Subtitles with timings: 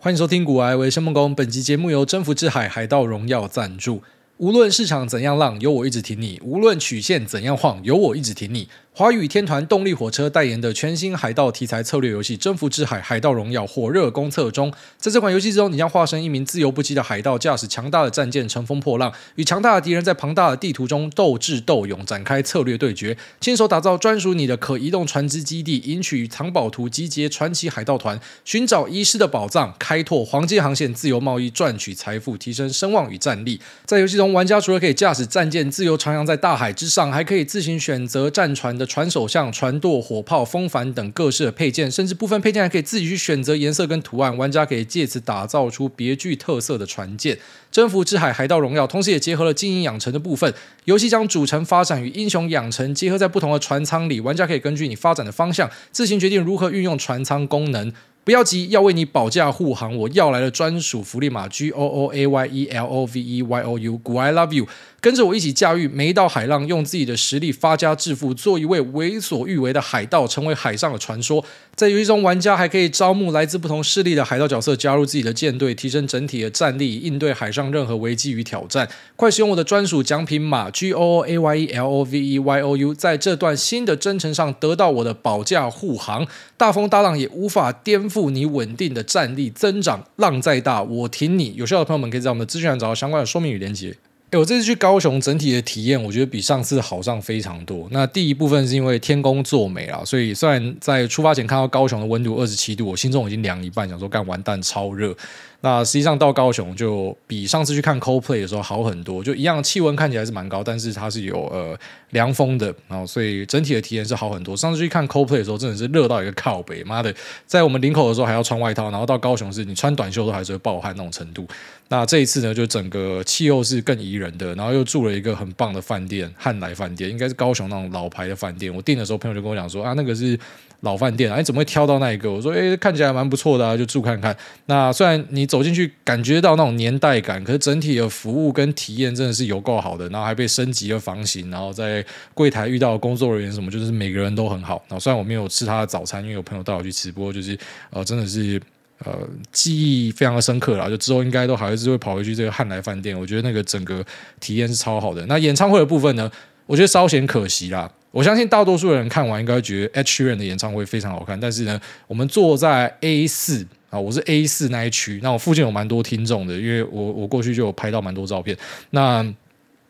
[0.00, 4.00] 欢迎收听《古埃维生梦工》，本集节目由征服之海海盗荣耀赞助。
[4.36, 8.68] 无论市场怎样浪，有我一直挺你；无论曲线怎样晃，有我一直挺你。
[8.98, 14.72] 华语天团动力火车代言的全新海盗题材策略游戏《征服之海：海盗荣耀》火热公测中。
[14.96, 23.16] 在这款游戏之中，你将化身一名自由不羁的海盗，驾驶强大的战舰乘风破浪，与强大的敌人在庞大的地图中斗智斗勇，展开策略对决。
[23.40, 33.60] 亲手打造专属你的可移动船只基地，赢取藏宝图，集结传奇海盗团，寻找遗失的宝藏，开拓黄金航线，自由贸易，赚取财富，提升声望与战力。
[33.86, 44.36] 在游戏中，玩家除了可以驾驶战舰自由徜徉在大海之上，还可以自行选择战船的船首相船舵、火炮、风帆等各式的配件，甚至部分配件还可以自己去选择颜色跟图案。
[44.36, 47.38] 玩家可以借此打造出别具特色的船舰。
[47.70, 50.52] 征服之海海盗荣耀，同时也结合了经营养成的部分。
[50.86, 57.92] 游戏将主城发展与英雄养成结合在不同的船舱里，玩家可以根据你发展的方向，自行决定如何运用船舱功能。
[58.28, 64.52] 不要急，要为你保驾护航，我要来的专属福利码 G O O A Y E L O V E Y O U，古 I Love
[64.52, 64.66] You，
[65.00, 71.42] 跟着我一起驾驭每一道海浪，用自己的实力发家致富，做一位为所欲为的海盗，成为海上的传说。
[71.78, 78.88] 在游戏中，玩家还可以招募来自不同势力的海盗角色，加入自己的舰队，提升整体的战力，应对海上任何危机与挑战。
[79.14, 88.28] 快使用我的专属奖品码 G O O A Y E L O V E Y O U，在这段新的征程上得到我的保驾护航，大风大浪也无法颠覆。
[88.28, 91.54] 你稳定的战力增长，浪再大我挺你。
[91.54, 93.94] 有需要的朋友们可以在我们的资讯栏找到相关的说明与连接。
[94.30, 97.88] 诶，我这次去高雄，整体的体验我觉得比上次好上非常多。
[97.90, 105.16] 那第一部分是因为天公作美啊，所以虽然在出发前看到高雄的温度二十七度，我心中已经凉一半，想说干完蛋超热。
[105.60, 111.76] 那实际上到高雄就比上次去看 Coldplay 的时候好很多，就一样气温看起来是蛮高，但是它是有呃
[112.10, 114.56] 凉风的，然后所以整体的体验是好很多。
[114.56, 117.12] 上次去看 Coldplay 的时候真的是热到一个靠北，妈的，
[117.44, 121.44] 在我们领口的时候还要穿外套，然后到高雄是你穿短袖都还是会暴汗那种程度。
[121.88, 128.72] 那这一次呢，就整个气候是更宜人的，然后又住了一个很棒的饭店——汉来饭店，应该是高雄那种老牌的饭店。
[128.72, 130.38] 我订的时候，朋友就跟我讲说啊，那个是。
[130.82, 132.30] 老饭店啊，你怎么会挑到那一个？
[132.30, 134.36] 我说，诶，看起来蛮不错的啊，就住看看。
[134.66, 140.08] 那虽然你走进去感觉到那种年代感，可是整体的服务跟体验真的是有够好的。
[140.10, 144.80] 然后还被升级了房型，然后在柜台遇到工作人员什么，就是每个人都很好。
[144.88, 147.58] 然后虽然我没有吃他的早餐，因为有朋友带我去吃，不过就是
[147.90, 148.60] 呃，真的是
[149.04, 149.18] 呃，
[149.50, 150.88] 记忆非常的深刻啦。
[150.88, 153.18] 就之后应该都还是会跑回去这个汉来饭店。
[153.18, 154.04] 我觉得那个整个
[154.38, 155.26] 体验是超好的。
[155.26, 156.30] 那演唱会的部分呢，
[156.66, 157.90] 我觉得稍显可惜啦。
[158.10, 168.56] 我相信大多数人看完应该觉得 H r n 的演唱会非常好看，但是呢，我们坐在 A 四啊，我是 A 四那一区，那我附近有蛮多听众的，因为我我过去就有拍到蛮多照片。
[168.90, 169.24] 那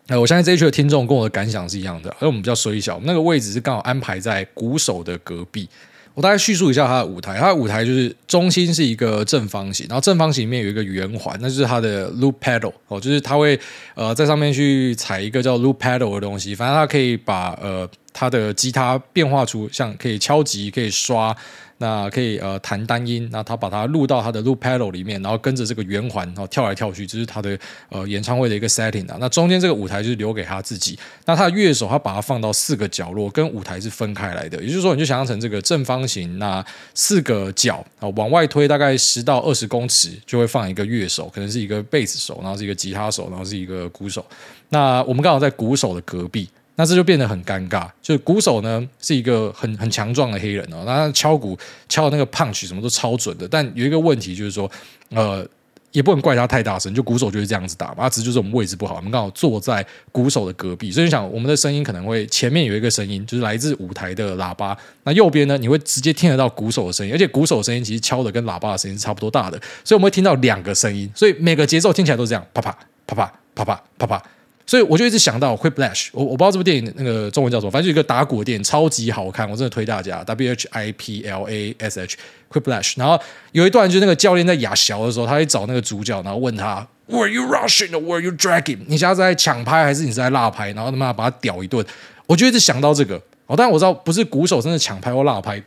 [0.09, 5.69] 呃，我相信这一区的听众跟我的感想是一样的，而我们比较衰小，那个位置是刚好安排在鼓手的隔壁。
[6.15, 13.57] 我大概叙述一下它的舞台，它的舞台就是中心是一个正方形，然后正方形里面有一个圆环，那就是它的 loop pedal 哦，就是它会
[13.95, 17.89] 呃在上面去踩一个叫 loop pedal 的东西，反正它可以把呃。
[18.19, 21.33] 它的吉他变化出像可以敲击，可以刷，
[21.77, 27.57] 那可以呃弹单音，那他把它录到他的 loop pedal 里面，然后跟着这个圆环，然后跳来跳去，这是他的
[27.91, 29.17] 呃演唱会的一个 setting 啊。
[29.21, 36.65] 那中间这个舞台就是留给他自己，那他的乐手他把它放到四个角落，跟舞台是分开来的，也就是说，你就想象成这个正方形，那
[36.95, 44.27] 四个角啊往外推大概十到二十公尺，就会放一个乐手，可能是一个贝斯手，然后是一个吉他手，然后是一个鼓手。
[44.71, 46.49] 那我们刚好在鼓手的隔壁。
[46.81, 51.59] 那这就变得很尴尬，就鼓手呢是一个很很强壮的黑人哦，那他敲鼓
[51.89, 54.71] 敲的那个 punch 什么都超准的，但有一个问题就是说，
[55.11, 55.45] 呃，
[55.91, 72.71] 也不能怪他太大声，就鼓手就是这样子打嘛，他只是就是我们位置不好，我们刚好坐在鼓手的隔壁，所以你想我们的声音可能会前面有一个声音，就是来自舞台的喇叭，那右边呢你会直接听得到鼓手的声音，而且鼓手的声音其实敲的跟喇叭的声音是差不多大的，所以我们会听到两个声音，所以每个节奏听起来都是这样，啪啪
[73.05, 74.23] 啪啪啪啪啪啪。
[74.69, 80.23] 所以我就一直想到 Whiplash，我我不知道这部电影那个中文叫什么，反正就一个打鼓的电影，超级好看，我真的推大家。
[80.25, 82.19] W H I P L A S H
[82.53, 83.19] Whiplash，然后
[83.53, 88.81] 有一段就是那个教练在亚小的时候，他会找那个主角，然后问他 Were you rushing or were you dragging？
[88.87, 90.73] 你现在在抢拍还是你是在落拍？
[90.73, 91.83] 然后他妈把他屌一顿。
[92.27, 95.63] 我就一直想到这个，哦，但我知道不是鼓手真的抢拍或落拍，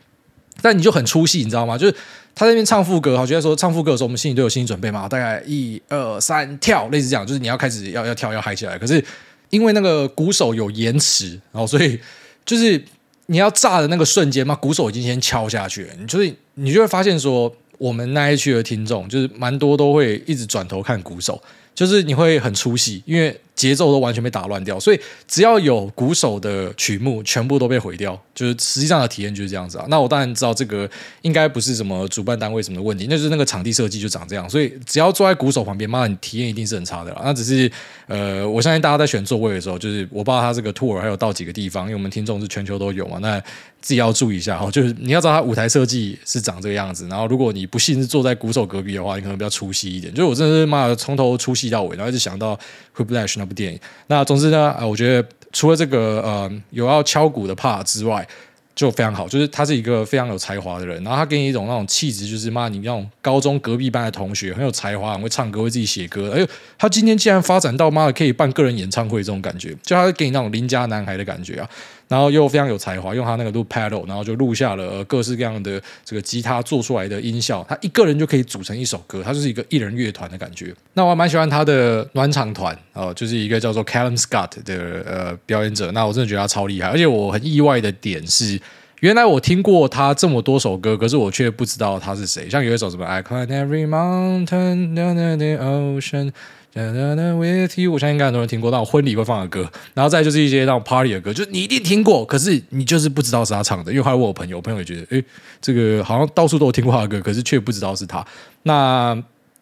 [0.62, 1.78] 但你就很出戏，你知道吗？
[1.78, 1.96] 就是。
[2.34, 5.06] 他在那边唱副歌，好，觉得说唱副歌的时候，我们心里都有心理准备嘛。
[5.06, 8.80] 大概一二三跳，类似这样，就是你要开始要要跳要嗨起来。
[8.80, 9.04] 可是
[9.50, 12.00] 因为那个鼓手有延迟，然后所以
[12.46, 12.82] 就是
[13.26, 15.94] 你要炸的那个瞬间嘛，鼓手已经先敲下去了。
[16.00, 21.40] 你就是你就会发现说，我们那一区的听众就是蛮多都会一直转头看鼓手，
[21.76, 23.38] 就是你会很出戏，因为。
[23.62, 24.80] 节奏都完全被打乱掉。
[24.80, 28.20] 所以只要有鼓手的曲目，全部都被毁掉。
[28.34, 29.86] 就是实际上的体验就是这样子啊。
[29.88, 30.90] 那我当然知道这个
[31.22, 34.50] 应该不是什么主办单位什么的问题，那就是那个场地设计就长这样。
[34.50, 37.16] 所以只要坐在鼓手旁边，妈，你体验一定是很差的。
[37.24, 37.72] 那只是
[38.08, 43.20] 呃，我相信大家在选座位的时候，就是我不知道他这个 tour 还有到几个地方，因为我们听众是全球都有嘛。
[43.20, 43.42] 那
[43.82, 47.08] 自己要注意一下哈，就是你要知道他舞台设计是长这个样子。
[47.08, 50.14] 然后如果你不幸是坐在鼓手隔壁的话，你可能比较出戏一点。
[50.14, 52.56] 就是我真的是妈的从头出戏到尾，然后一直想到
[52.96, 53.80] 《Whiplash》那部电影。
[54.06, 58.28] 那总之呢，呃，我觉得除了这个呃有要敲鼓的 part 之外，
[58.76, 59.28] 就非常好。
[59.28, 66.32] 就是他是一个非常有才华的人，然后他给你一种那种气质，就是妈你那种高中隔壁班的同学，很有才华，很会唱歌，会自己写歌。
[66.32, 66.48] 哎呦，
[66.78, 71.68] 他今天竟然发展到妈的可以办个人演唱会这种感觉，就他给你那种邻家男孩的感觉啊。
[72.12, 80.76] 然后又非常有才华，用他那个录 pedal，然后就录下了各式各样的这个吉他做出来的音效，他一个人就可以组成一首歌，他就是一个一人乐团的感觉。
[80.94, 85.90] 那我还蛮喜欢他的暖场团哦，就是一个叫做 Callum Scott 的呃表演者。
[85.94, 88.60] 那我真的觉得他超厉害，而且我很意外的点是，
[89.00, 92.50] 原来我听过他这么多首歌，可是我却不知道他是谁。
[92.50, 96.34] 像有一首什么 I climb every mountain down the ocean。
[96.74, 99.48] With you，我相信应该很多人听过那种婚礼会放的。
[99.48, 101.20] 歌，然后再就是一些那种 party 的。
[101.20, 105.24] 歌，就是你一定听过，可是你就是不知道是他唱的，因为后来问我朋友，我朋友也觉得，诶，
[105.60, 107.08] 这个好像到处都有听过他的。
[107.08, 108.26] 歌，可是却不知道是他。
[108.64, 109.22] 那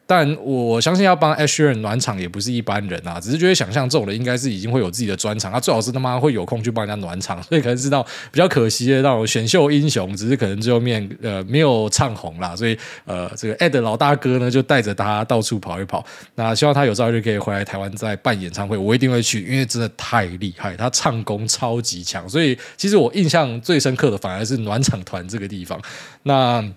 [0.10, 8.02] 但我相信要帮 Ed Sheeran 暖场也不是一般人啊，只是觉得想象这种人应该是已经会有自己的专场，他最好是他妈会有空去帮人家暖场，所以可能是到
[8.32, 12.76] 比较可惜的那种选秀英雄，只是可能最后面呃没有唱红啦，所以
[13.06, 16.04] 呃这个 Ed 老大哥呢就带着他到处跑一跑，
[16.34, 25.80] 那希望他有朝一日可以回来台湾再办演唱会，我一定会去，因为真的太厉害，他唱功超级强，所以其实我印象最深刻的反而是暖场团这个地方，
[26.24, 26.68] 那。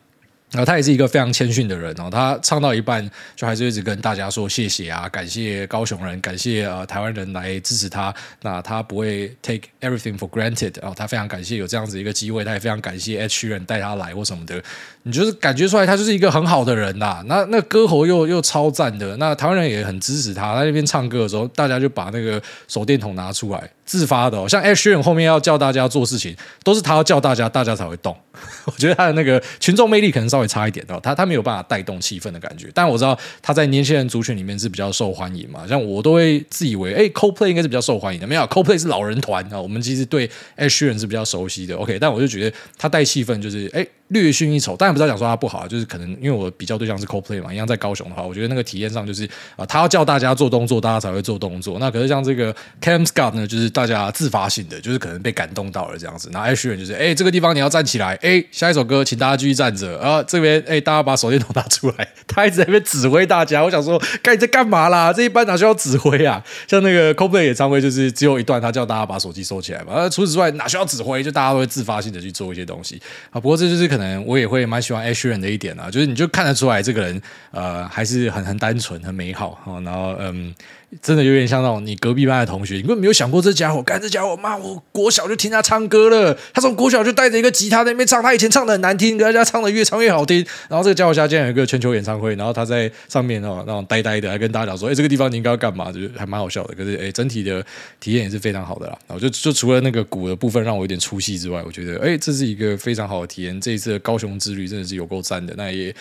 [0.52, 8.14] 然后他也是一个非常谦逊的人哦，他唱到一半就还是一直跟大家说谢谢啊，感谢高雄人，感谢呃台湾人来支持他。
[8.42, 14.62] 那他不会 take everything for granted 啊，他非常感谢有这样子一个机会，他也非常感谢 H 人带他来或什么的。
[15.04, 17.22] 你就是感觉出来他就是一个很好的人呐。
[17.26, 20.58] 那那歌喉又又超赞的，那台湾人也很支持他。
[20.58, 23.70] 在那边唱歌的时候，大家就把那个手电筒拿出来。
[23.84, 28.16] 自发的哦，像 Ed Sheeran 后面要叫大家做事情，都是他要叫大家，大家才会动。
[28.64, 32.70] 我觉得他的那个群众魅力可能稍微差一点哦，他他没有办法带动气氛的感觉。
[32.72, 39.60] 但我知道他在年轻人族群里面是比较受欢迎嘛，像我都会自以为，哎，Coldplay 应该是比较受欢迎的，没有，Coldplay 是老人团啊。
[39.60, 40.26] 我们其实对
[40.56, 41.98] Ed Sheeran 是比较熟悉的，OK。
[41.98, 43.86] 但我就觉得他带气氛就是，哎。
[44.12, 51.78] 略逊一筹，当然不是要讲说他不好啊，就是可能因为我比较对象是 Coldplay 嘛，一样在高雄的话，我觉得那个体验上就是啊，他要叫大家做动作，大家才会做动作。
[51.78, 56.28] 那可是像这个 Cam Scott 呢，就是大家自发性的，就是可能被感动到了这样子。
[56.32, 63.62] 那 Ed Sheeran 就是，哎，这个地方你要站起来，哎，下一首歌请大家继续站着啊，这边哎，大家把手电筒拿出来，他一直在那边指挥大家。
[63.62, 65.12] 我想说，该你在干嘛啦？
[65.12, 66.42] 这一班哪需要指挥啊？
[66.66, 69.92] 像那个 Coldplay 演唱会，就是只有一段，他叫大家把手机收起来嘛。
[69.94, 71.22] 那除此之外，哪需要指挥？
[71.22, 73.00] 就大家都会自发性的去做一些东西
[73.30, 73.38] 啊。
[73.38, 74.82] 不过这就是可能嗯我也会蛮。
[74.82, 77.22] 喜欢 Asher 的一点啊，就是你就看得出来这个人
[77.52, 80.52] 呃还是很很单纯、很美好、哦、然后嗯。
[81.00, 90.44] 真的有点像那种你隔壁班的同学，你根本没有想过这家伙，干这家伙妈，我国小就听他唱歌了，他从国小就带着一个吉他在那边唱，他以前唱的很难听，人家唱的越唱越好听。
[90.68, 95.90] 然后这个家伙现在有一个全球演唱会，然后他在上面哦那种呆呆的，还跟大家讲说，哎，这个地方你应该要干嘛？
[95.90, 96.74] 就是还蛮好笑的。
[96.74, 97.64] 可是哎，整体的
[97.98, 98.98] 体验也是非常好的啦。
[99.08, 103.58] 然后就就除了那个鼓的部分让我有点出戏之外，我觉得哎，这是一个非常好的体验。
[103.60, 105.54] 这一次的高雄之旅真的是有够赞的。
[105.56, 105.94] 那也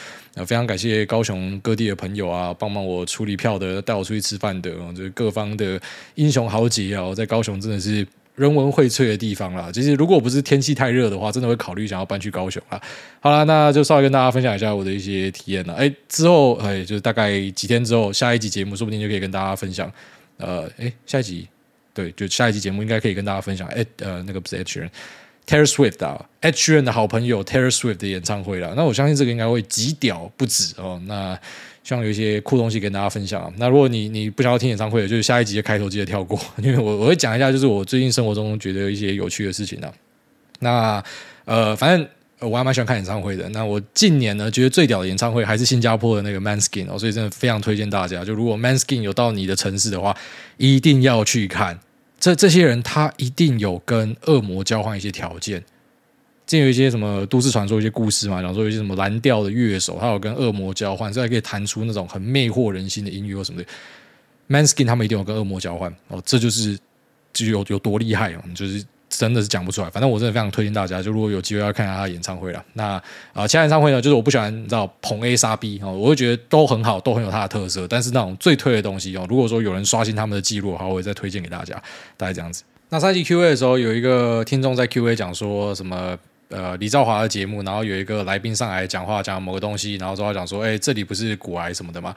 [0.46, 5.52] 非常感谢高雄各地的朋友啊，帮忙我处理票的，带我出去吃饭的，就是各方。
[5.52, 5.80] 的
[6.16, 9.70] 英雄豪杰啊，在高雄真的是人文荟萃的地方啦。
[9.72, 12.82] 其实如果不是天气太热的话，真的会考虑想要搬去高雄啊。
[13.20, 15.74] 好了，那就稍微跟大家分享一下我的一些体验了。
[15.74, 19.92] 哎，之后哎，就是大概几天之后，下一集节目说不定就可以跟大家分享。
[20.38, 21.48] 呃，哎，下一集
[21.94, 23.68] 对，就下一集节目应该可以跟大家分享。
[23.68, 28.74] 哎，呃，那个不是 Ed Sheeran，Taylor Swift 啊，Ed Sheeran 的好朋友 Taylor Swift 的演唱会了。
[28.76, 31.02] 那我相信这个应该会极屌不止哦。
[31.06, 31.38] 那
[31.84, 33.52] 希望有一些酷东西跟大家分享。
[33.58, 39.92] 那如果你你不想要听演唱会，就是下一集的开头记得跳过， 因为我我会讲一下，就是我最近生活中觉得一些有趣的事情啊。
[40.60, 41.04] 那
[41.46, 42.08] 呃，反正
[42.40, 43.50] 我还蛮喜欢看演唱会的。
[43.50, 48.24] 那我近年呢，觉得最屌的演唱会还是新加坡的那个 Manskin 哦，所以真的非常推荐大家。
[48.24, 50.16] 就如果 Manskin 有到你的城市的话，
[50.58, 51.80] 一定要去看。
[52.20, 55.64] 这这些人他一定有跟恶魔交换一些条件。
[56.60, 63.68] 有一些什么都市传说、一些故事嘛，然后说有一些什么蓝调的乐手，他有跟恶魔交换，所以还可以弹出那种很魅惑人心的音乐或什么的。
[64.50, 66.78] Manskin 他们一定有跟恶魔交换哦，这就是
[67.32, 69.90] 就有有多厉害哦，就是真的是讲不出来。
[69.90, 72.62] 反正我真的非常推荐大家，就如果有机会要看一下他的演唱会了。
[72.74, 77.88] 那啊、其他演唱会呢，就是我不喜欢你知道捧 A 杀 B 哦，我会觉得都很好，都很有他的特色。
[77.88, 81.82] 但是那种最推的东西哦，如果说有人刷新他们的记录的话，我会再推荐给大家。
[82.18, 82.64] 大概这样子。
[82.90, 86.18] 那上期 Q&A 的时候，有一个听众在 Q&A 讲说什么？
[86.52, 92.14] 呃，李兆华的节目，然后有一个来宾上来讲话，讲某个东西，然后说他讲说，哎，这里不是骨癌什么的吗？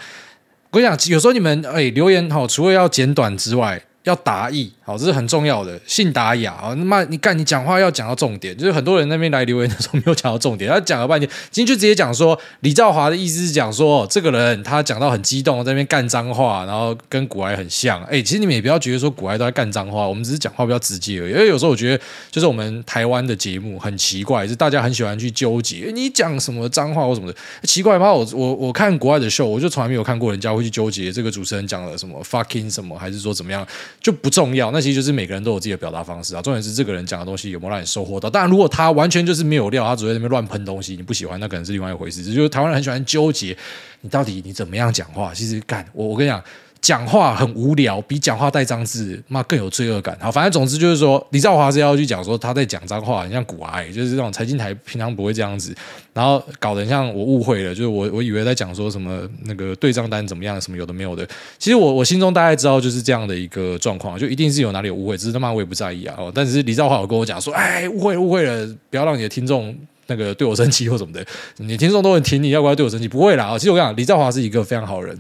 [0.70, 6.74] 我跟你讲，有时候你们哎留言哈，除了要简短之外，要达意，好，这是很重要的，信达雅啊。
[6.74, 18.02] 那么你干，你讲话要讲到重点，就是很多人那边来留言的时候没有讲到重点，他讲了半天，今天就直接讲说李兆华的意思是讲说，这个人他讲到很激动，在那边干脏话，然后跟古埃很像。
[18.04, 21.32] 哎，其实你们也不要觉得说古埃都在干脏话，我们只是讲话比较直接而已。
[21.32, 28.12] 因为有时候我觉得，就是我们台湾的节目很奇怪，是大家很喜欢去纠结，你讲什么脏话或什么的，奇怪吗？
[28.12, 33.66] 我我我看国外的秀，我就从来没有看过人家会去纠结这个主持人讲了什么 fucking 什么，还是说怎么样。
[34.04, 36.42] 就不重要，那其实就是每个人都有自己的表达方式啊。
[36.42, 38.28] 重点是这个人讲的东西有没有让你收获到。
[38.28, 42.22] 当然，如果他完全就是没有料，他只在那边乱喷东西，你不喜欢，那可能是另外一回事。
[42.22, 43.56] 就是台湾人很喜欢纠结，
[44.02, 45.32] 你到底你怎么样讲话？
[45.32, 46.44] 其实干我，我跟你讲。
[46.84, 50.14] 讲话很无聊，比讲话带脏字妈更有罪恶感。
[50.20, 55.74] 好，反正总之就是说，李兆华是要去讲说他在讲脏话，很像股癌，就是这种财经台平常不会这样子，
[56.12, 61.26] 然后搞得像我误会了，就是我我以为在讲说什么那个对账单怎么样，什么有的没有的。
[61.58, 66.14] 其实我我心中大概知道就是这样的一个状况，就一定是有哪里有误会，只是他妈我也不在意啊。
[66.18, 69.74] 哦，但是李兆华有跟我讲说，哎，误会误会了，不要让你的听众
[70.06, 71.24] 那个对我生气或什么的，
[71.56, 73.08] 你听众都很挺你，要不要对我生气？
[73.08, 73.56] 不会啦。
[73.56, 75.18] 其实我跟你讲，李兆华是一个非常好人。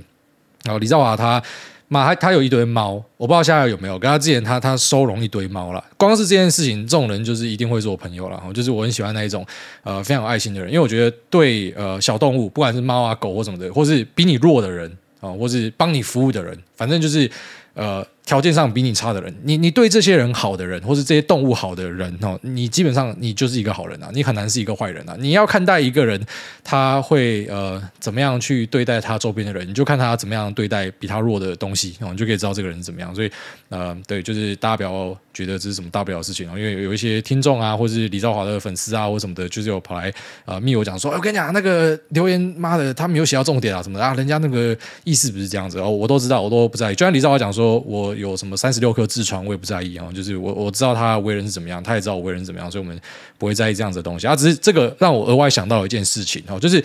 [0.64, 1.42] 然后李兆华他。
[1.86, 3.98] 妈，他他有一堆猫，我不知道现在有没有。
[3.98, 8.42] 跟他之前他他收容一堆猫了，光是这件事情，这种人就是一定会做朋友了。
[8.54, 9.46] 就是我很喜欢那一种
[9.82, 14.90] 呃非常有爱心的人，因为我觉得对呃小动物，不管是猫啊狗或什么的，或是比你弱的人
[15.20, 17.30] 啊，或是帮你服务的人，反正就是
[17.74, 18.04] 呃。
[18.26, 25.14] 条件上比你差的人，你你对这些人好的人，或是这些动物好的人哦，你基本上你就是一个好人啊，你很难是一个坏人啊。
[25.18, 26.18] 你要看待一个人，
[26.62, 33.14] 他会呃怎么样去对待他周边的人，你就看他怎么样对待比他弱的东西哦，你就可以知道这个人怎么样。
[33.14, 33.30] 所以
[33.68, 40.10] 呃，对，就是大家不要觉得这是什么大不了的事情哦，因为有一些听众啊，或是李兆华的粉丝啊，或什么的，就是有跑来
[40.46, 46.94] 呃密我讲说，我跟你讲那个留言，妈的，他没有写到重点啊什么的啊，人家那个意思不是这样子哦，我都知道，我都不在意。
[46.94, 48.13] 就像李兆华讲说，我。
[48.14, 50.06] 有什么三十六颗痔疮，我也不在意啊。
[50.14, 53.00] 就是我我知道他为人是怎么样，他也知道我为人怎么样，所以我们
[53.38, 54.26] 不会在意这样子的东西。
[54.26, 56.82] 啊，只是这个让我额外想到一件事情哦，就是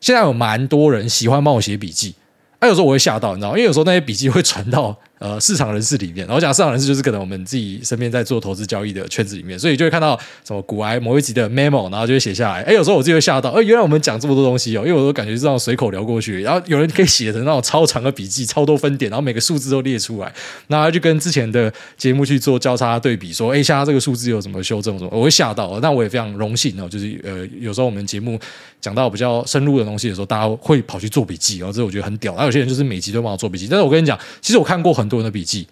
[0.00, 2.14] 现在有蛮多人喜欢帮我写笔记，
[2.58, 3.50] 哎，有时候我会吓到，你知道？
[3.50, 4.96] 因为有时候那些笔记会传到。
[5.20, 12.62] 呃，市场人士里面，然后讲市场人士就是可能我们自己身边在做投资交易的圈子里面，所以就会看到什么股癌某一集的 memo，然后就会写下来。
[12.62, 20.32] 哎，有时候我自己会吓到，哎，原来我们讲这么多东西哦，因为我都感觉是这样随口聊过去，然后有人可以写成那种超长的笔记，超多分点，然后每个数字都列出来，
[20.68, 25.78] 那就跟之前的节目去做交叉对比，说，哎，现在这个数字有什么修正什么，我会吓到。
[25.80, 28.40] 那我也非常荣幸哦，就是呃，有时候我们节目
[28.80, 32.32] 讲到比较深入的东西的时候，大家会跑去做笔记，然后这我觉得很屌。
[32.32, 35.66] 然后有些人就是每集都帮我做笔记，但是我跟你讲，其实我看过很多人的笔记。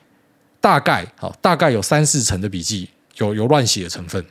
[0.60, 4.22] 大概好，大概有三四成的笔记有有乱写的成分，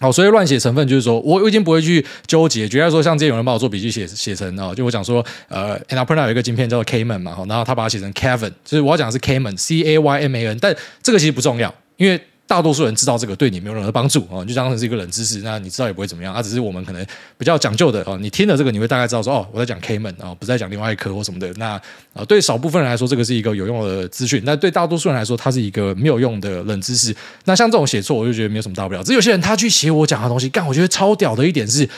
[0.00, 12.18] 好，所以乱写成分就是说我我已经不会去纠结，觉得说像之前有人帮我做笔记写写成啊，就我讲说呃，Annapurna 有一个晶片叫做 Cayman 嘛，然后他把它写成 Kevin，就是我要讲的是 Cayman，C A Y M A N，但这个其实不重要，因为。
[12.46, 16.40] 大多数人知道这个对你没有任何帮助啊，就当成是一个冷知识，那你知道也不会怎么样啊。
[16.40, 17.04] 只是我们可能
[17.36, 21.52] 比较讲究的哦，你听了这个，你会大概知道说哦，我在讲 K 门啊，不是在讲另外一科或什么的。
[21.56, 21.72] 那
[22.14, 27.14] 啊，对少部分人来说，这个是一个有用的资讯；那对大多数人来说，它是一个没有用的冷知识。
[27.46, 29.02] 那像这种写错，我就觉得没有什么大不了。
[29.02, 31.88] 只有些人他去写我讲的东西，干，我觉得超屌的一点是。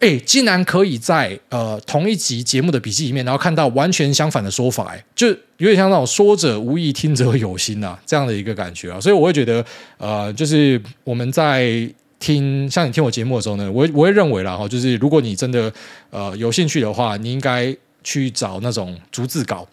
[0.00, 5.26] 哎，竟然可以在呃同一集节目的笔记里面，然后看到完全相反的说法，哎，就
[5.56, 9.00] 有点像那种说者无意，听者有心呐，这样的一个感觉啊。
[9.00, 9.64] 所以我会觉得，
[9.96, 11.88] 呃，就是我们在
[12.20, 15.72] 听像你听我节目的时候呢，我我会认为啦哈，就是如果你真的
[16.10, 19.66] 呃有兴趣的话，你应该去找那种逐字稿，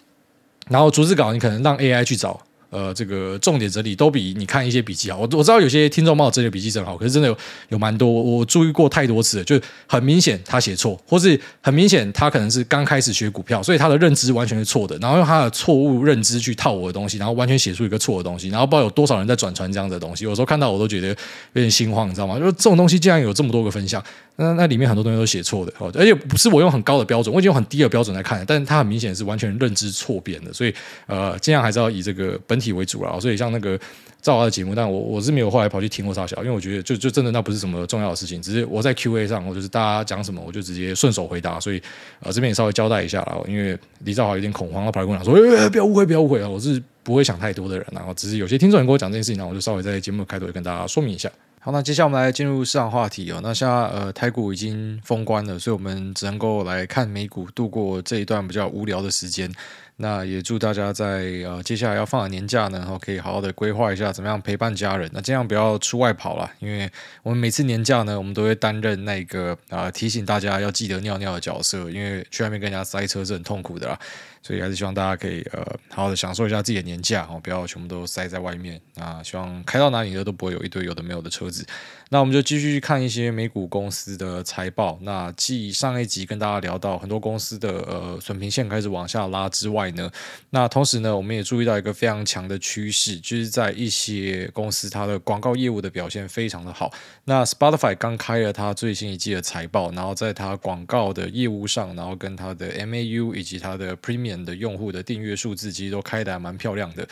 [0.69, 2.41] 然后逐字稿你可能让 AI 去找。
[2.69, 5.17] 呃，这个重点整理都比你看一些笔记好。
[5.19, 7.37] 我我知道有些听众帮我整理笔记真好，可是真的有
[7.69, 20.25] 有蛮多，我注意过太多次了，就很明显他写错，或是很明显他可能是刚开始学股票，所以他的认知完全是错的，然后用他的错误认知去套我的东西，然后完全写出一个错的东西，然后不知道有多少人在转传这样的东西。
[20.25, 21.15] 有时候看到我都觉得有
[21.53, 22.37] 点心慌，你知道吗？
[22.39, 24.03] 就是这种东西竟然有这么多个分项，
[24.35, 30.75] 那那里面很多东西都写错的哦，而且不是我用很高的标准，我已经用很低的标准来看，但是他很明显是完全认知错变的，所以
[31.07, 33.55] 呃，尽量还是要以这个本体为主啊，所以像。
[33.55, 33.79] 那个
[34.19, 41.81] 造华的节目，但我我是没有后来跑去听过啥小，因为我觉得就就真的那不是什么重要的事情，只是我在 Q&A 上，我就是大家讲什么我就直接顺手回答，所以
[42.19, 51.31] 呃这边也稍微交代一下啦，因为李兆华有点恐慌，他跑来跟我讲说，哎，不要误会，不要误会啊，我是不会想太多的人，然后只是有些听众人跟我讲这件事情，然后我就稍微在节目开头跟大家说明一下。
[51.65, 53.39] 好，那接下来我们来进入市场话题哦。
[53.41, 59.51] 那现在呃，台股已经封关了，所以我们只能够来看美股度过这一段比较无聊的时间。
[59.95, 65.09] 那也祝大家在呃接下来要放的年假呢，然后可以好好的规划一下怎么样陪伴家人。
[65.11, 66.87] 那尽量不要出外跑啦，因为
[67.23, 73.99] 我们每次年假呢，我们都会担任那个啊、提醒大家要记得尿尿的角色，因为去外面跟人家塞车是很痛苦的啦。
[74.45, 78.79] 所以还是希望大家可以呃好好的享受一下自己的年假哦，不要全部都塞在外面。
[78.93, 81.65] 那希望开到哪里呢都不会有一堆有的没有的车子。
[82.09, 84.99] 那我们就继续看一些美股公司的财报。
[85.01, 90.11] 那继上一集跟大家聊到很多公司的呃损平线开始往下拉之外呢，
[90.51, 96.93] 那同时呢，我们也注意到一个非常强的趋势，就是在一些公司它的广告业务的表现非常的好。
[97.23, 107.07] 那 Spotify 刚开了它最新一季的财报，然后在它广告的业务上，然后跟它的 MAU 以及它的 Premium 的用户的订阅数字，其实都开得还蛮漂亮的。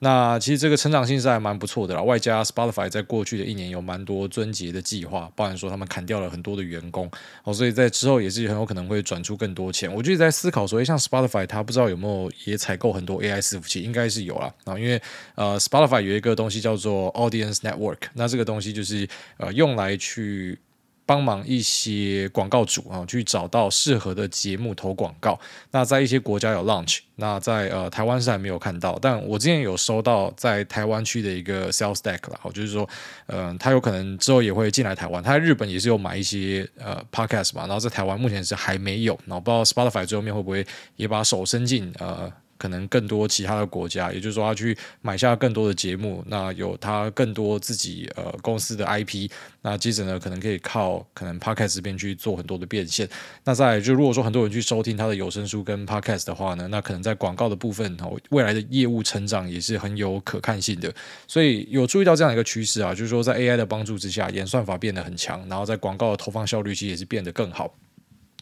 [0.00, 7.10] 那其实这个成长性是还蛮不错的啦，外加 Spotify 在过去的一年有蛮多尊节的计划，包含说他们砍掉了很多的员工
[7.44, 9.90] 哦，所以在之后也是很有可能会转出更多钱。
[9.94, 14.52] 我就在思考说，像 Spotify 它不知道有没有也采购很多 AI 伺服器，应该是有啦。
[14.64, 15.00] 啊，因为
[15.36, 20.58] 呃 Spotify 有一个东西叫做 Audience Network，那这个东西就是呃用来去。
[21.06, 25.38] 帮忙一些广告主啊，去找到适合的节目投广告。
[25.70, 28.98] 那在一些国家有 launch，那在呃台湾是还没有看到。
[29.00, 32.88] 但我之前有收到在台湾区的一个 sales deck 啦，就是说，
[33.26, 35.22] 嗯、呃，他有可能之后也会进来台湾。
[35.22, 39.18] 他在日本也是有买一些呃 podcast 嘛，然后在台湾目前是还没有。
[39.26, 42.32] 然后不知道 Spotify 最后面会不会也把手伸进呃。
[42.56, 49.30] 可能更多其他的国家，也就是说，他去买下更多的节目，那有他更多自己呃公司的 IP，
[49.62, 53.08] 那接着呢，可能可以靠可能 Podcast 这边去做很多的变现。
[53.44, 60.92] 那在就如果说很多人去收听他的有声书跟 Podcast 的话呢，那可能在广告的部分哦，未来的业务成长也是很有可看性的。
[61.26, 67.74] 所以有注意到这样一个趋势啊，就是说在 AI 的帮助之下，演算法变得很强，然后在广告的投放效率其实也是变得更好。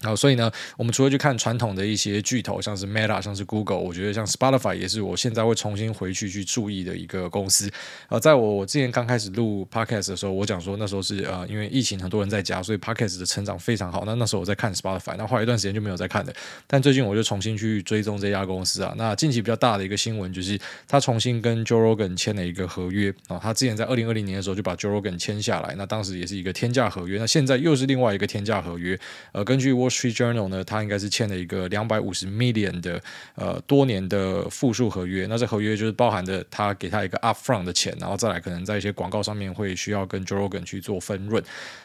[0.03, 7.71] 好，所以呢，我们除了去看传统的一些巨头，像是 Meta，像是 Google，我觉得像 Spotify 也是我现在会重新回去去注意的一个公司。
[8.09, 14.05] 呃，在我我之前刚开始录 Podcast 的时候，我讲说那时候是呃，因为疫情很多人在家，所以 Podcast 的成长非常好。
[14.05, 16.33] 那那时候我在看 Spotify，那后来一段时间就没有再看了。
[16.67, 18.93] 但最近我就重新去追踪这家公司啊。
[18.97, 23.39] 那近期比较大的一个新闻就是，他重新跟 jorogan 签了一个合约啊。
[23.41, 27.19] 他之前在二零二零年的时候就把 jorogan 签下来，那当时也是一个天价合约。
[27.19, 28.99] 那现在又是另外一个天价合约。
[29.33, 30.65] 呃，根据我 Street Journal 呢。
[30.65, 33.03] 他应该是欠了一个两百五十 million 的
[33.35, 41.43] 呃多年的复数合约，那这合约就是包含的他给他一个 upfront 的钱，然后再来可能在一些广告上面会需要跟 Jorgen 去做分润。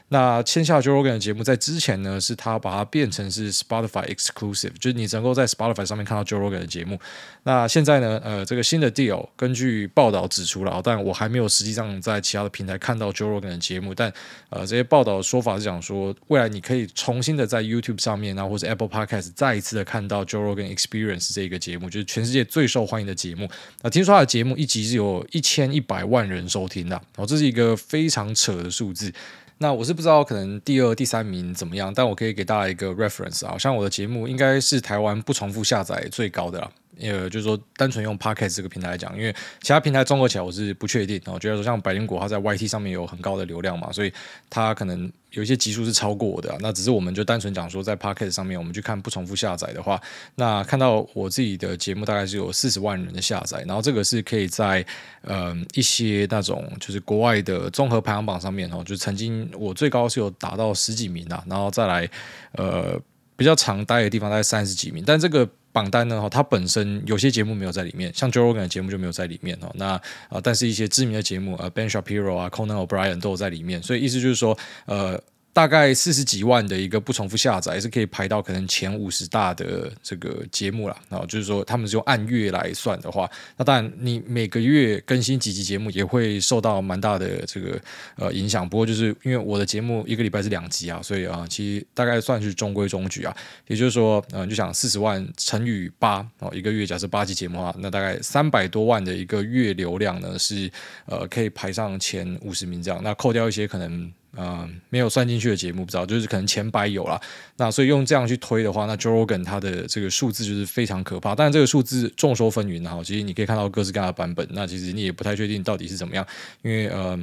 [0.09, 6.97] 那签下 Joe Rogan 的节目，在之前呢，是他把它变成是 Spotify exclusive，就是你能够在 Spotify 上面看到 Joe Rogan 的节目。
[7.43, 13.93] 那现在呢，呃，这个新的 deal 根据报道指出了，但我还没有实际上在其他的平台看到 Joe Rogan 的节目。
[13.93, 14.11] 但
[14.49, 23.49] 呃，这些报道的说法是讲说，未来你可以重新的在 YouTube 上面，然后或者 Apple Podcast 再一次的看到 Joe Rogan Experience 这一个节目，就是全世界最受欢迎的节目。
[23.81, 29.13] 那听说他的节目一集是有一千一百万人收听的，哦，这是一个非常扯的数字。
[29.59, 36.71] 那我是不知道可能第二、第三名怎么样，但我可以给大家一个 reference 啊，像我的节目应该是台湾不重复下载最高的啦。
[36.99, 41.21] 呃，就是说，单纯用 Podcast 这个平台来讲，因为其他平台综合起来，我是不确定。
[41.25, 44.11] 我觉得说，像百灵果，它在 YT 上面有很高的流量嘛，所以
[44.49, 46.55] 它可能有一些集数是超过我的。
[46.59, 50.01] 那只是我们就单纯讲说，在 Podcast 上面，我们去看不重复下载的话，
[50.35, 54.85] 那看到我自己的节目大概是有四十万人的下载，然后这个是可以在
[55.21, 62.09] 呃一些那种就是国外的综合排行榜上面哦，就曾经我最高是有达到十几名啊，然后再来
[62.53, 62.99] 呃
[63.35, 65.47] 比较常待的地方大概三十几名，但这个。
[65.77, 66.19] 榜单呢？
[66.19, 69.71] 哈，它本身有些节目没有在里面，像 Joe Rogan 的节目就没有在里面哦。
[69.75, 69.89] 那
[70.27, 75.21] 啊，但是一些知名的节目，呃，Ben Shapiro 啊，Conan O'Brien 都有在里面，所以意思就是说，呃。
[75.57, 80.95] 大概四十几万的一个不重复下载，是可以排到可能前五十大的这个节目了。
[81.09, 87.81] 然后就是说，他们是用按月来算的话，那当然你每个月更新几集节目也会受到蛮大的这个
[88.17, 88.69] 呃影响。
[88.69, 93.35] 不过就是因为我的节目一个礼拜是两集啊，所以啊，其实大概算是中规中矩啊。
[93.65, 100.71] 也就是说，嗯、呃，就想四十万乘以八哦，一个月假设八集节目的话，那大概三百多万的一个月流量呢，是
[101.07, 103.01] 呃可以排上前五十名这样。
[103.03, 104.13] 那扣掉一些可能。
[104.37, 107.19] 嗯、呃，没有算进去的节目不知道，就是可能前百有啦。
[107.57, 111.33] 那所以用这样去推的话，那 Joe Rogan 他的这个数字就是非常可怕。
[111.35, 114.47] 但这个数字众说纷纭哈，其实你可以看到各式各样的版本。
[114.51, 116.25] 那其实你也不太确定到底是怎么样，
[116.61, 117.17] 因为呃，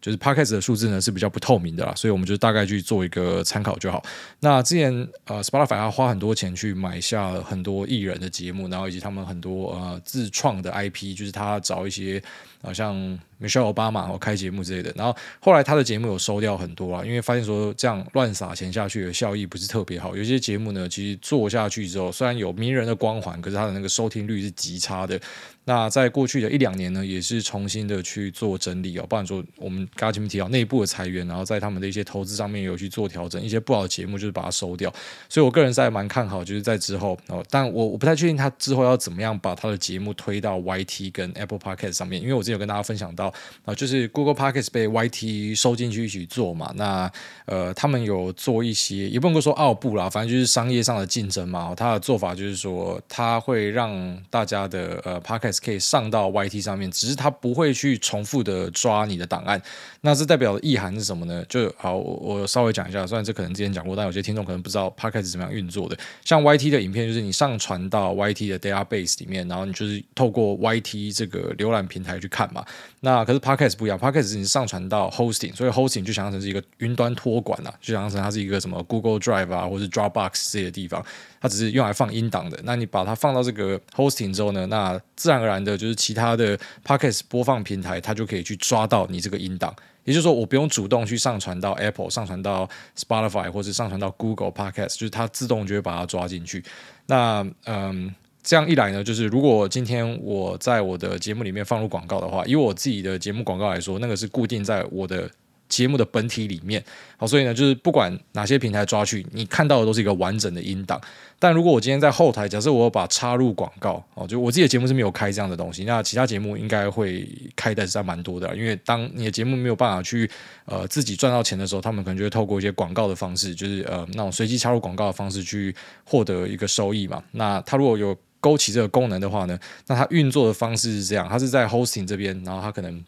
[0.00, 4.04] 就是 Podcast 的数字呢是比较不透明的啦，所以我们就大概去做一个参考就好。
[4.40, 4.92] 那之前
[5.24, 12.22] 呃，Spotify 要花很多钱去买下很多艺人的节目，然后以及他们很多呃自创的 IP，就是他找一些
[12.62, 14.92] 好、像 Michelle Obama 然后开节目之类的。
[14.96, 20.16] 然后后来他的节目有收掉很多啊，因为发现说这样乱撒钱下去的效益不是特别好。
[20.16, 25.20] 有些节目呢，其实做下去之后，虽然有名人的光环，可是他的那个收听率是极差的。
[25.64, 34.90] 那在过去的一两年呢，也是重新的去做整理哦，不然说我们刚刚前面提到内部的裁员，然后在他们的一些投资上面有去做调整，一些不好的节目就是把它收掉。
[35.28, 43.27] 所以我个人是蛮看好，就是在之后哦，但我我不太确定他之后要怎么样把他的节目推到 YT 跟 Apple Podcast 上面，因为我之前有跟大家分享到
[43.64, 47.10] 啊，就是 Google Podcast 被 YT 收进去一起做嘛，那
[47.46, 51.74] 呃他们有做一些，也不能够说傲步啦，反正就是商业上的竞争嘛。
[51.76, 59.60] 他的做法就是说，他会让大家的呃 Podcast 可以上到 YT 上面，只是他不会去重复的抓你的档案。
[60.02, 61.44] 那这代表的意涵是什么呢？
[61.48, 63.04] 就好，我稍微讲一下。
[63.06, 65.98] 虽然这可能之前讲过，但有些听众可能不知道 Podcast 是怎么样运作的。
[66.24, 72.64] 像 YT 的影片，就是你上传到 YT 的 database 里面，然后你就是透过 YT 这个浏览平台去看嘛。
[73.00, 81.04] 那可是 Podcast 不一样，Podcast 是你上传到 hosting，所以 hosting 就想象成是一个云端托管啊，就想象成它是一个什么 Google Drive 啊，或是 Dropbox 这些地方。
[81.40, 82.58] 它只是用来放音档的。
[82.64, 89.72] 那你把它放到这个 hosting 之后呢，那自然而然的就是其他的 podcast 播放平台，它就可以去抓到你这个音档。
[90.08, 92.66] 也就是说，我不用主动去上传到 Apple、上传到
[92.96, 96.64] Spotify 或者上传到 Google Podcast，就是它自动就会把它抓进去。
[97.04, 105.30] 那嗯，这样一来呢，就是如果今天我在我的节目里面放入广告的话，以我自己的节目广告来说，那个是固定在我的。
[105.68, 106.82] 节目的本体里面，
[107.16, 111.00] 好，所以呢，就是不管哪些平台抓去，你看到的都是一个完整的音档。
[111.38, 120.28] 但如果我今天在后台，假设我把插入广告，哦，就我自己的节目是没有开这样的东西，那其他节目应该会开的是在蛮多的，因为当你的节目没有办法去
[120.64, 127.22] 呃自己赚到钱的时候，他们可能就会透过一些广告的方式，就是呃那种随机插入广告的方式去获得一个收益嘛。
[127.32, 133.04] 那他如果有勾起这个功能的话呢，那它运作的方式是这样，它是在 hosting 这边，然后它可能。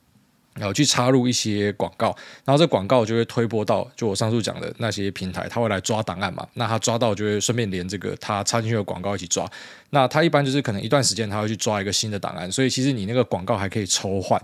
[0.55, 6.47] 然后去插入一些广告，然后这广告就会推播到就我上述讲的那些平台，他会来抓档案嘛。
[6.55, 9.49] 那他抓到就会顺便连这个他插进去的广告一起抓。
[9.91, 14.41] 那他一般就是可能一段时间他会去抓一个新的档案，所以其实你那个广告还可以抽换。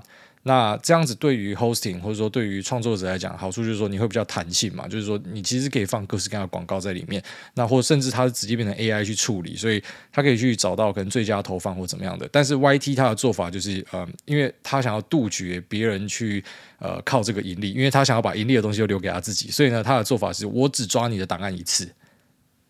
[0.49, 7.21] 那这样子对于 hosting 或者说对于创作者来讲，好处就是说你会比较弹性嘛，就是说你其实可以放各式各样的广告在里面，
[7.55, 9.83] 那或甚至它是直接变成 AI 去处理，所以
[10.13, 12.29] 它可以去找到可能最佳投放或怎么样的。
[12.31, 16.45] 但是 YT 它的做法就是，呃，因为他想要杜绝别人去
[16.79, 21.91] 呃靠这个盈利，因为他想要把盈利的东西都留给他自己，所以呢，他的做法是我只抓你的档案一次。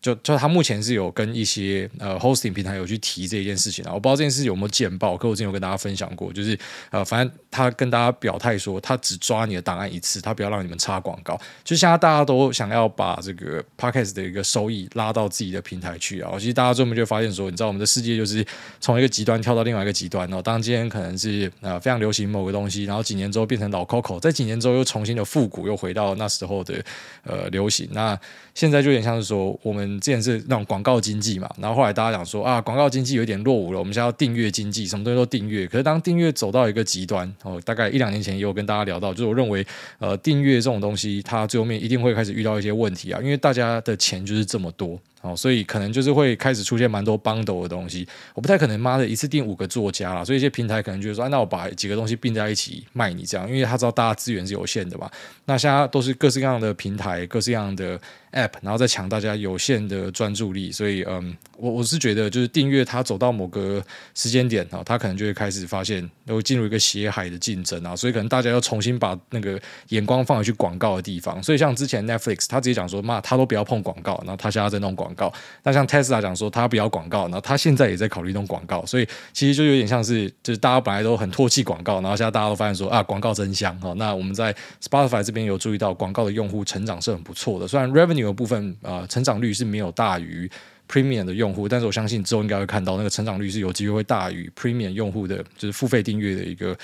[0.07, 6.57] 就就他目前是有跟一些呃 hosting 平台有去提这一件事情啊，我不知道这件事有没有见报，可我之前有跟大家分享过，就是
[6.91, 11.37] 呃反正他跟大家表态说，他只抓你的档案一次，他不要让你们插广告。
[11.65, 18.45] 就现在大家都想要把这个 podcast 的一个收益拉到自己的平台去啊，其实大家最后就发现说，你知道我们的世界就是
[18.79, 20.41] 从一个极端跳到另外一个极端哦。
[20.41, 26.81] 当今天可能是呃非常流行某个东西，然后几年之后变成老 Coco，在几年之后又重新的复古，又回到那时候的
[27.23, 27.89] 呃流行。
[27.91, 28.17] 那
[28.53, 29.96] 现在就有点像是说我们。
[29.99, 35.67] 之前是那种广告经济嘛，然后后来大家讲说啊，广告经济有点落伍了，我们现在要订阅经济，什么东西都订阅。
[35.67, 39.65] 可是当订阅走到一个极端，哦，大概一两年前也有跟大家聊到，就是我认为，
[39.99, 44.99] 呃，订阅这种东西，它最后面一定会开始遇到一些问题啊，因为大家的钱就是这么多。
[45.21, 55.09] 哦，所以可能就是会开始出现蛮多 bundle 的东西，我不太可能妈的一次订五个作家啦，所以一些平台可能就是说，那我把几个东西并在一起卖你这样，因为他知道大家资源是有限的嘛。
[55.45, 57.99] 那现在都是各式各样的平台，各式各样的
[58.33, 71.41] app，然后再抢大家有限的专注力，所以嗯，我我是觉得就是订阅它走到某个时间点啊，它可能就会开始发现会进入一个血海的竞争啊，所以可能大家要重新把那个眼光放回去广告的地方。
[71.41, 75.06] 所以像之前 Netflix，他直接讲说，妈，他都不要碰广告，然后他现在在弄广。
[75.07, 83.93] 广告，那像 Tesla 讲说他不要广告，然后他现在也在考虑弄广告，所以其实就有点像是，就是大家本来都很唾弃广告，然后现在大家都发现说啊，广告真香哈。
[83.97, 90.49] 那我们在 Spotify 这边有注意到广告的用户成长是很不错的，虽然 Revenue 的部分啊、呃、成长率是没有大于
[90.89, 96.77] Premium 的用户，但是我相信之后应该会看到那个成长率是有机会会大于 Premium 用户的，就是付费订阅的一个。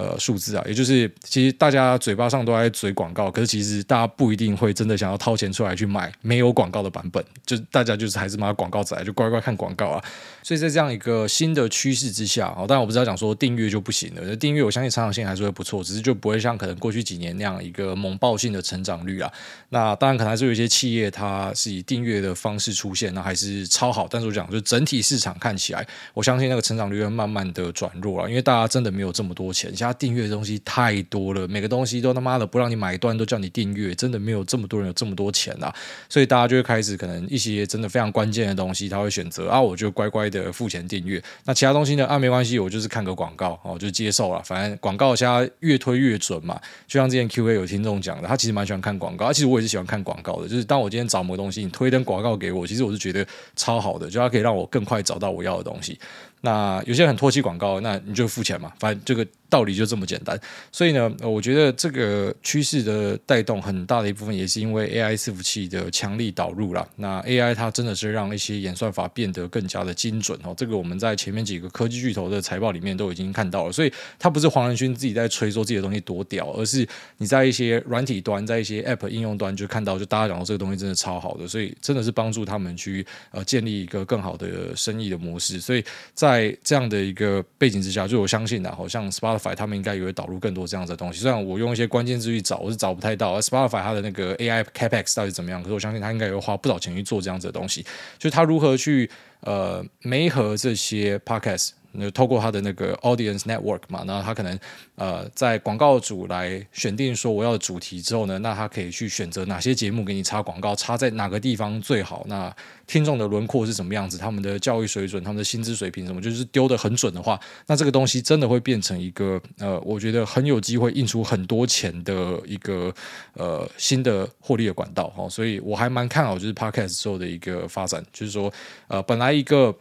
[0.00, 10.02] 呃，数字啊，也就是其实大家嘴巴上都在嘴广告，可是其实大家不一定会真的想要掏钱出来去买没有广告的版本，就大家就是还是买广告仔，就乖乖看广告啊。
[10.42, 19.30] 所以在这样一个新的趋势之下，哦，当然我不知道讲说订阅就不行了，订阅我相信成长性还是会不错，只是就不会像可能过去几年那样一个猛爆性的成长率啊。
[19.68, 24.08] 那当然可能还是有一些企业它是以订阅的方式出现，那还是超好。
[24.10, 29.76] 但是我讲就整体市场看起来，我相信那个成长率会慢慢的转弱了，因为大家真的没有这么多钱。
[29.76, 35.74] 像订阅的东西太多了，每个东西都他妈的不让你买断，都叫你订阅，真的没有这么多人有这么多钱啊，
[36.08, 41.22] 所以大家就会开始可能一些真的非常关键的东西，他会选择啊，我就乖乖的付钱订阅。
[41.44, 42.06] 那其他东西呢？
[42.06, 44.42] 啊，没关系，我就是看个广告哦，就接受了。
[44.44, 50.48] 反正广告现在越推越准嘛，就像之前 Q A 有听众讲的，他其实蛮喜欢看广告，其实我也是喜欢看广告的。
[50.48, 53.26] 就是当我今天找某个东西，你推一登广告给我，其实我是觉得
[53.56, 55.98] 超好的，就它可以让我更快找到我要的东西。
[56.42, 60.38] 那有些人很唾弃广告，那你就付钱嘛，反正这个道理就这么简单。
[60.72, 66.86] 所以呢，我觉得这个趋势的带动很大的一部分，也是因为 AI 伺服器的强力导入啦。
[66.96, 70.54] 那 AI 它真的是让一些演算法变得更加的精准哦。
[70.56, 73.72] 这个我们在前面几个科技巨头的财报里面都已经看到了。
[73.72, 76.86] 所以它不是黄仁勋自己在吹说自己的东西多屌，而是
[77.18, 85.60] 你在一些软体端，在一些 App 应用端就看到，就大家讲说这个东西真的超好的，所以真的是帮助他们去呃建立一个更好的生意的模式。
[85.60, 91.20] 所以在在这样的一个背景之下，就我相信呢，好像 Spotify 他们应该也会导入更多这样子的东西。
[91.20, 93.40] 虽然我用一些关键字去找，我是找不太到。
[93.40, 95.60] Spotify 它的那个 AI Capex 到底怎么样？
[95.60, 97.82] 可是我相信他应该也会花不少钱去做这样子的东西。
[98.16, 101.70] 就是他如何去呃媒合这些 Podcast。
[101.92, 104.58] 那透过他的那个 audience network 嘛，然后他可能
[104.94, 112.24] 呃在广告组来选定说我要的主题之后呢，那他可以去选择哪些节目给你插广告，插在哪个地方最好。
[112.28, 112.54] 那
[112.86, 122.92] 听众的轮廓是什么样子，他们的教育水准、他们的薪资水平什么，就是丢得很准的话，那这个东西真的会变成一个呃，我觉得很有机会印出很多钱的一个
[123.34, 125.28] 呃新的获利的管道哈。
[125.28, 128.52] 所以我还蛮看好就是 podcast 之后的一个发展，就是说
[128.86, 129.74] 呃本来一个。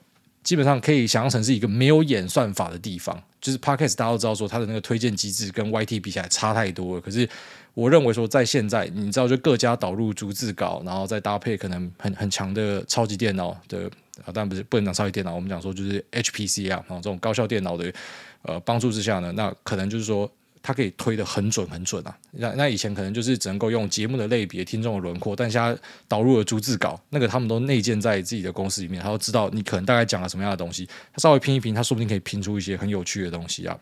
[0.44, 7.02] 基本上可以想象成是一个没有演算法的地方，就是 Podcast 大家都知道说它的那个推荐机制跟 YT 比起来差太多了。
[7.02, 7.28] 可是
[7.74, 13.90] 我认为说在现在，你知道就各家导入逐字稿，然后再搭配可能很很强的超级电脑的
[14.24, 17.94] 啊，当然不是不能讲超级电脑，我们讲说就是 HPC 啊，然后这种高效电脑的
[18.42, 20.30] 呃帮助之下呢，那可能就是说。
[20.62, 22.18] 它可以推得很准很准啊！
[22.32, 33.78] 那那以前可能就是只能够用节目的类别、听众的轮廓，但现在导入了逐字稿，那个他们都内建在自己的公司里面，他都知道你可能大概讲了什么样的东西，他稍微拼一拼，他说不定可以拼出一些很有趣的东西啊！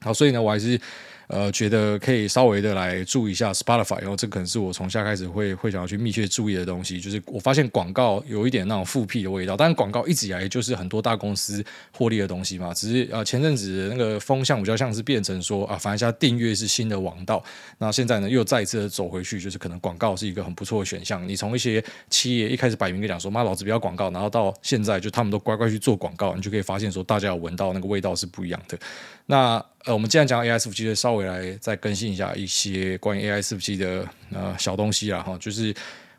[0.00, 0.80] 好，所以呢，我还是。
[1.28, 7.00] 呃，觉得可以稍微的来注意一下 Spotify，然后这可能是我从现在开始会会想要去密切注意的东西。
[7.00, 11.64] 就是我发现广告有一点那种复辟的味道，但是广告一直以来就是很多大公司
[11.96, 12.74] 获利的东西嘛。
[12.74, 17.42] 只是呃前阵子那个风向比较像是变成说啊，反正现在订阅是新的王道。
[17.78, 21.26] 那现在呢又再一次的走回去，就是可能广告是一个很不错的选项。
[21.28, 28.78] 你从一些企业一开始摆明跟讲说，妈老子不要广告，然后到现在就他们都乖乖去做广告，你就可以发现说大家有闻到那个味道是不一样的。
[29.26, 35.36] 那呃，我们既然讲 AI 伺服器，就稍微来再更新一下一些关于 AI 伺服器的呃小东西啊哈。
[35.38, 35.74] 就是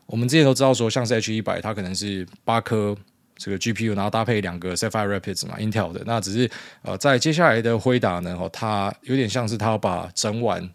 [0.06, 2.96] 我们之前都知道说，像是 H 一百，它可能是八颗
[3.36, 6.02] 这个 GPU，然后搭配两个 Sapphire Rapids 嘛，Intel 的。
[6.06, 6.50] 那只是
[6.82, 10.68] 呃，在接下来的辉达呢，哈，它有点像是它要把整碗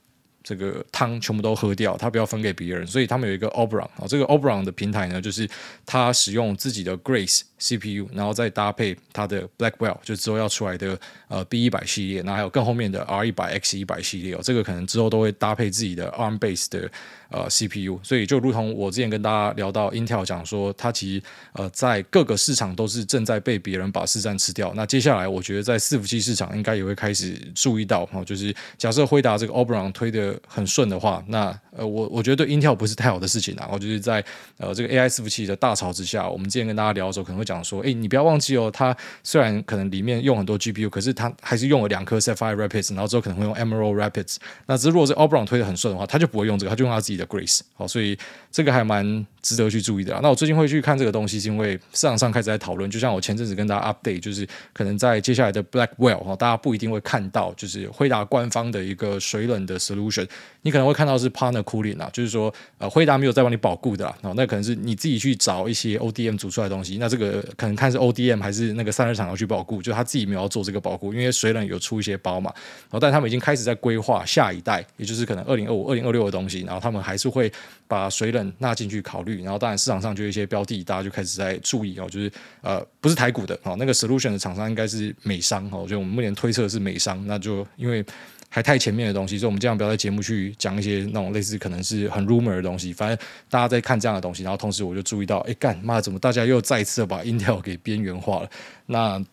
[0.43, 5.49] 这个汤全部都喝掉，它不要分给别人，所以他们有一个 Oberon 啊，这个 Oberon 的平台呢，就是
[5.85, 10.99] 它使用自己的 Grace CPU，然后再搭配它的 Blackwell，就之后要出来的。
[11.31, 16.91] 呃，B 一百系列，那还有更后面的 R 一百、X 一百系列哦，这个可能之后都会搭配自己的 ARM base 的
[17.29, 24.73] 呃 CPU，所以就如同我之前跟大家聊到 Intel 讲说，它其实呃在各个市场都是正在被别人把市占吃掉。
[24.75, 33.59] 那接下来我觉得在伺服器市场应该也会开始注意到哦，就是假设辉达这个 Oberon 推的很顺的话，那呃我我觉得对 Intel 不是太好的事情啊。
[33.61, 34.21] 然后就是在
[34.57, 44.37] 呃这个 AI 伺服器的大潮之下，我们之前跟大家聊的时候可能会讲讲说，哎，你不要忘记哦，它虽然可能里面用很多 GPU，可是它还是用了两颗 Sapphire Rapids，然后之后可能会用 Emerald Rapids。
[44.65, 47.61] 那只是如果是 Oberon 推得很顺的话，他就不会用这个，他就用他自己的 Grace。
[47.75, 48.17] 好，所以
[48.51, 50.17] 这个还蛮值得去注意的。
[50.21, 52.89] 那我最近会去看这个东西，是因为市场上开始在讨论。
[52.89, 60.27] 就像我前阵子跟大家 update，就是可能在接下来的 Blackwell 哈，大家不一定会看到，就是惠达官方的一个水冷的 solution。
[60.63, 64.15] 你可能会看到是 Partner Cooling 啊，就是说呃惠达没有在帮你保固的啦。
[64.35, 66.97] 那可能是你自己去找一些 ODM 组出来的东西。
[66.99, 72.01] 那这个可能看是 ODM 还是那个散热厂要去保固，就他自己没有要做这个保固，因为水冷有出。
[72.01, 77.53] 一些包嘛，然后但他们已经开始在规划下一代，也就是可能二零二五、二零二六的东西，然后他们还是会
[77.87, 88.03] 把水冷纳进去考虑，然后当然市场上就一些标的，大家就开始在注意哦，就是呃不是台股的哦，那个 solution 的厂商应该是美商哦，就我们目前推测是美商，那就因为
[88.53, 93.17] 还太前面的东西，所以我们尽量不要在节目去讲一些那种类似可能是很 rumor 的东西，反正
[93.49, 98.49] 大家在看这样的东西，然后同时我就注意到，哎干妈怎么大家又再一次把 Intel 给边缘化了？
[98.85, 99.23] 那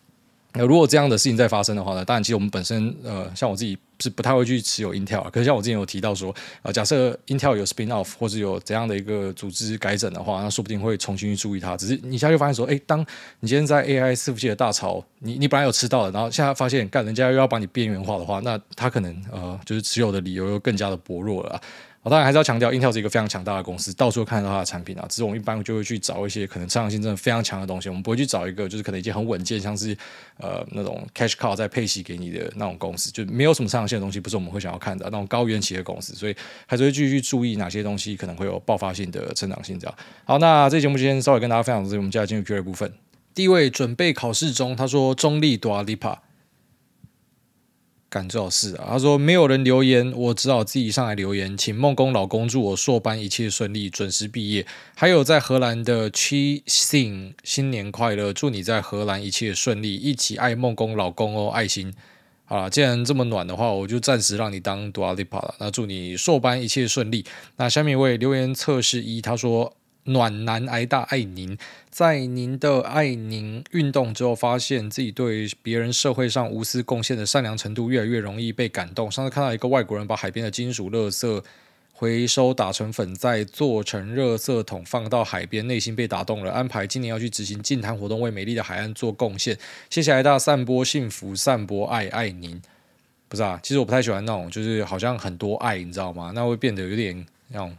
[0.53, 6.33] 那如果这样的事情再发生的话呢，当然其实我们本身呃，像我自己是不太会去持有 Intel，可是像我之前有提到说，
[6.63, 11.77] 呃，假设 Intel 有 spin off 或者有怎样的一个组织改整的话，那说不定会重新去注意它。
[11.77, 12.99] 只是你现在就发现说，哎，当
[13.41, 21.61] 你今天在 AI 伺服器的大潮，你你本来有吃到的，然后现在发现干人家又要把你边缘化的话，那它可能呃，就是持有的理由又更加的薄弱了。
[22.01, 25.05] 我当然还是要强调，Intel 是一个非常强大的公司，到处看到它的产品啊。
[25.09, 29.95] 只是我们一般就会去找一些可能成长性真的非常强的东西，我们不会去找一个就是可能已经很稳健，像是
[30.37, 36.15] 呃那种 cash cow 在配息给你的那种公司，就没有什么成长性的东西，不是我们会想要看的那种高原期的公司。
[36.15, 36.35] 所以
[36.65, 39.77] 还是会继续注意哪些东西可能会有爆发性的成长性。
[39.77, 42.93] 这样好，那这节目今天稍微跟大家分享的是我们接下来进入 Q&A 部分。
[43.35, 46.19] 第一位准备考试中，他说中立 Dua Lipa。
[48.09, 48.87] 干最好是啊！
[48.89, 54.65] 他说没有人留言，我只好自己上来留言，请梦工老公祝我硕班一切顺利，准时毕业。
[54.95, 61.93] 还有在荷兰的 Chi Sing 新年快乐，祝你在荷兰一切顺利，一起爱梦工老公哦，爱心。
[62.45, 65.53] 好了，既然这么暖的话，我就暂时让你当 Dua Lipa 了。
[65.59, 67.23] 那祝你硕班一切顺利。
[67.57, 69.75] 那下面一位留言测试一，他说。
[70.05, 71.57] 暖男挨大爱您，
[71.89, 79.11] 在您的爱您运动之后，发现自己对别人社会上无私贡献的善良程度越来越容易被感动。
[79.11, 81.43] 上次看到一个外国人把海边的金属垃圾
[81.93, 86.51] 回收打成粉，再做成垃圾桶放到海边，内心被打动了。
[86.51, 89.57] 安排今年要去执行净滩活动，为美丽的海岸做贡献。
[89.89, 92.59] 谢谢挨大散播幸福，散播爱，爱您。
[93.27, 96.31] 不是啊，其实我不太喜欢那种，就是好像很多爱，你知道吗？
[96.33, 97.77] 那会变得有点那种。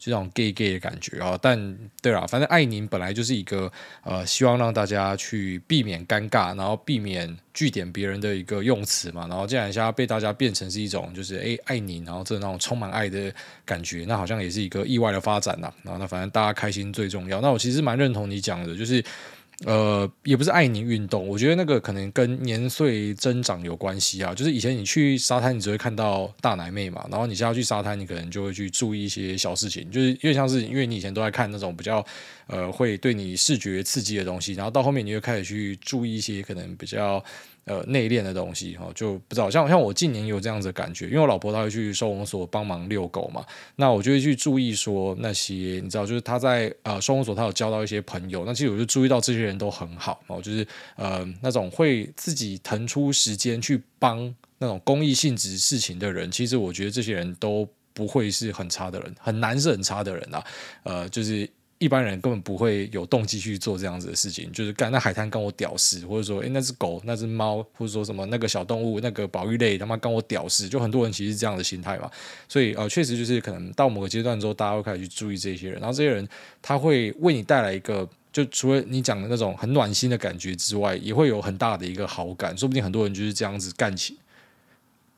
[0.00, 3.70] 就这种 gay gay 的感觉啊，但对啦，反正爱您本来就是一个
[4.02, 9.26] 呃，希望让大家去避免尴尬，然后避免句点别人的一个用词嘛。
[9.28, 13.30] 然后既然一下被大家变成是一种就是哎爱您，然后这那种充满爱的
[13.66, 15.70] 感觉，那好像也是一个意外的发展呐。
[15.82, 17.42] 然后那反正大家开心最重要。
[17.42, 19.04] 那我其实蛮认同你讲的，就是。
[19.66, 24.34] 呃，也不是爱你运动，我觉得那个可能跟年岁增长有关系啊。
[24.34, 32.04] 就是以前你去沙滩，你只会看到大奶妹嘛，然后你现在去沙滩，你可能就会去注意一些小事情，就是因为像是因为你以前都在看那种比较
[32.46, 37.22] 呃会对你视觉刺激的东西，然后到后面你就开始去注意一些可能比较。
[37.70, 60.44] 呃，内敛的东西哈，就不知道像像我近年有这样子的感觉，因为我老婆她会去收容所帮忙遛狗嘛，那我就会去注意说那些你知道，就是她在呃收容所，她有交到一些朋友，那其实我就注意到这些人都很好哦，就是呃那种会自己腾出时间去帮那种公益性质事情的人，其实我觉得这些人都不会是很差的人，很难是很差的人啊，
[60.82, 61.48] 呃，就是。
[61.80, 72.10] 一般人根本不会有动机去做这样子的事情，就是干那海滩跟我屌丝，或者说诶那只狗、那只猫，或者说什么那个小动物、那个保育类他妈跟我屌丝，就很多人其实是这样的心态嘛。
[72.46, 76.28] 所以呃，确实就是可能到某个阶段之后，大家会开始去注意这些人，然后这些人
[76.60, 84.18] 他会为你带来一个，就除了你讲的那种很暖心的感觉之外，也会有很大的一个好感，说不定很多人就是这样子干起。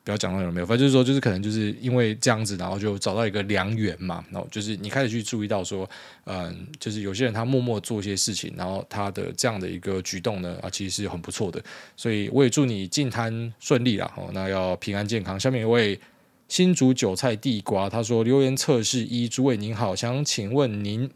[0.04, 4.24] 不要讲到有没有，反正就是说，就是可能就是因为这样子，然后就找到一个良缘嘛。
[4.30, 5.88] 然后就是你开始去注意到说，
[6.24, 11.62] 嗯，就是有些人他默默做一些事情，然后他的这样的一个举动呢，啊，其实是很不错的。
[11.96, 14.12] 所以我也祝你进摊顺利啦。
[14.16, 15.38] 哦，那要平安健康。
[15.38, 16.00] 下面一位
[16.48, 21.08] 新竹韭菜地瓜，他说留言测试一，诸位您好，想请问您。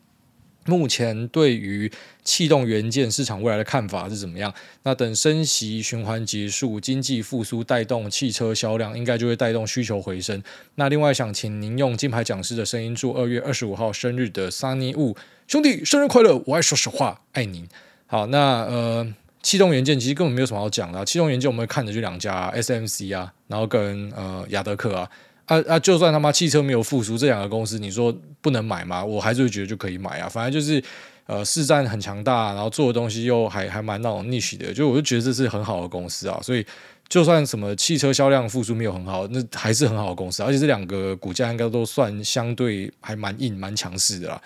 [0.66, 1.90] 目前对于
[2.24, 4.52] 气动元件市场未来的看法是怎么样？
[4.82, 10.42] 那等升息循环结束，经济复苏带动汽车销量，应该就会带动需求回升。
[10.74, 16.42] 那另外想请您用金牌讲师的声音祝二月二十五号生日的 Sunny Wu 兄弟生日快乐！
[16.46, 17.68] 我爱说实话，爱您。
[18.06, 21.04] 好，那呃，气动元件其实根本没有什么好讲的啊。
[21.04, 25.08] 气动元件我们看的就两家 SMC 啊，然后跟呃亚德克啊。
[25.46, 25.78] 啊啊！
[25.78, 29.04] 就算他妈汽车没有复苏，这两个公司你说不能买吗？
[29.04, 30.28] 我还是会觉得就可以买啊。
[30.28, 30.82] 反正就是
[31.26, 36.38] 呃，市占很强大，然后做的东西又还还蛮那种 niche 的，就我就觉得这是很好的公司啊。
[36.42, 36.64] 所以
[37.08, 44.42] 就算什么汽车销量复苏没有很好，那还是很好的公司，而且这两个股价应该都算相对还蛮硬、蛮强势的啦。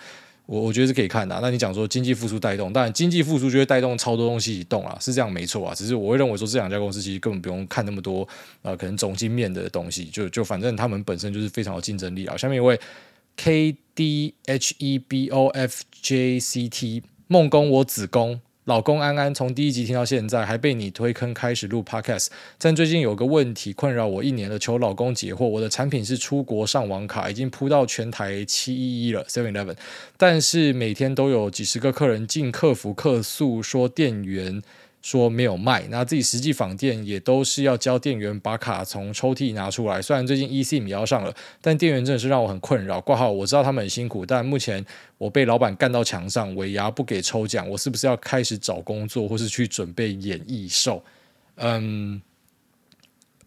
[0.51, 1.39] 我我觉得是可以看的。
[1.41, 5.73] 那你讲说经济复苏带动，当然经济复苏就会带动超多东西移动啊，是这样没错啊。
[5.73, 8.27] 只是我会认为说这两家公司其实根本不用看那么多
[8.61, 12.35] 啊，可能总经面的东西，就就反正他们本身就是非常有竞争力啊。
[12.35, 12.77] 下面一位
[13.37, 18.41] K D H E B O F J C T 梦工我子宫。
[18.65, 22.27] 老公安安从第一集听到现在，还被你推坑开始录 Podcast。
[22.59, 25.47] 但最近有个问题困扰我一年了，求老公解惑。
[25.47, 29.75] 我的产品是出国上网卡，已经铺到全台七一一了 Seven Eleven，
[30.15, 34.61] 但是每天都有几十个客人进客服客诉说店员。
[35.01, 40.01] 说没有卖，那自己实际访店也都是要教店员把卡从抽屉拿出来。
[40.01, 43.01] 虽然最近 eSIM 要上了，但店员真的是让我很困扰。
[43.01, 44.85] 挂号我知道他们很辛苦，但目前
[45.17, 51.03] 我被老板干到墙上，尾牙不给抽奖，我是不是要开始找工作，或是去准备演艺秀？
[51.55, 52.21] 嗯。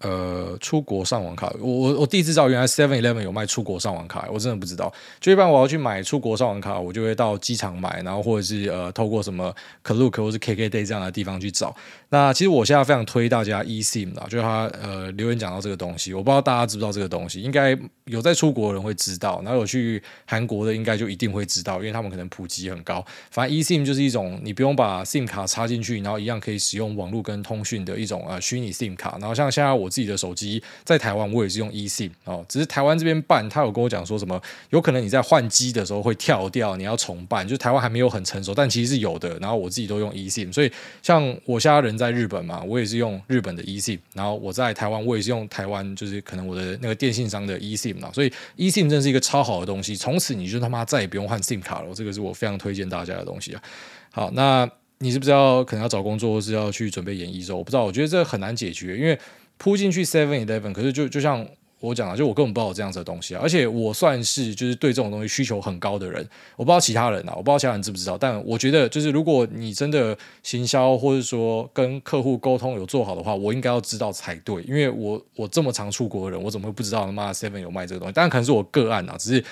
[0.01, 4.93] 呃，出国上网卡，我我我第一次知道原来 Seven Eleven 有卖出国上网卡，我真的不知道。
[5.21, 11.75] 就一般我要去买出国上网卡，我就会到机场买，然后或者是呃透过什么 Klook 或是 KKday 这样的地方去找。
[12.11, 23.03] 那其实我现在非常推大家 eSIM 啦，就是他呃留言讲到这个东西，我不知道大家知不知道这个东西，应该有在出国的人会知道，然后有去韩国的应该就一定会知道，因为他们可能普及很高。
[23.31, 29.17] 反正 eSIM 就是一种你不用把 SIM 卡插进去，然后一样可以使用网络跟通讯的一种呃虚拟 SIM 卡。
[29.19, 29.89] 然后像现在我。
[29.95, 34.41] 自己的手机在台湾，我也是用 eSIM 哦，只是台湾这边办，他有跟我讲说什么，
[34.71, 39.39] 有可能你在换机的时候会跳掉，你要重办，就台湾还没有很成熟，但其实是有的。
[39.39, 53.63] 然后我自己都用 eSIM，所以像我现在人在日本嘛，我也是用日本的 eSIM，然后我在台湾，我也是用台湾，就是可能我的那个电信商的 eSIM 嘛，所以 eSIM 真是一个超好的东西，从此你就他妈再也不用换 SIM 卡了，这个是我非常推荐大家的东西啊。
[54.11, 54.69] 好，那
[54.99, 57.57] 你是不是要可能要找工作，或是要去准备演艺周？
[57.59, 59.19] 我不知道，我觉得这很难解决，因为。
[59.59, 61.47] 扑进去 Seven Eleven，可是就就像
[61.81, 63.41] 我讲的，就我根本不知道这样子的东西啊！
[63.43, 66.27] 而且我算是就是对这种东西需求很高的人，
[66.57, 78.13] 我不知道其他人啊，我不知道其他人知不知道，但我觉得就是如果你真的行销或者说跟客户沟通有做好的话，我应该要知道才对，因为我我这么常出国的人，我怎么会不知道他妈 Seven 有卖这个东西？
[78.13, 79.45] 当然可能是我个案啊，只是。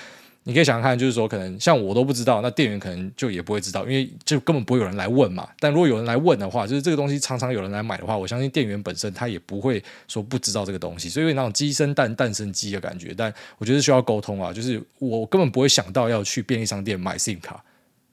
[0.45, 5.47] 你可以想想看，就是说，可能像我都不知道，那店员可能就也不会知道，因为就根本不会有人来问嘛。
[5.57, 13.13] 但如果有人来问的话，就是这个东西常常有人来买的话，我相信店员本身他也不会说不知道这个东西，所以有那种鸡生蛋，蛋生鸡的感觉。
[13.15, 17.63] 但我觉得需要沟通啊，就是我根本不会想到要去便利商店买 SIM 卡，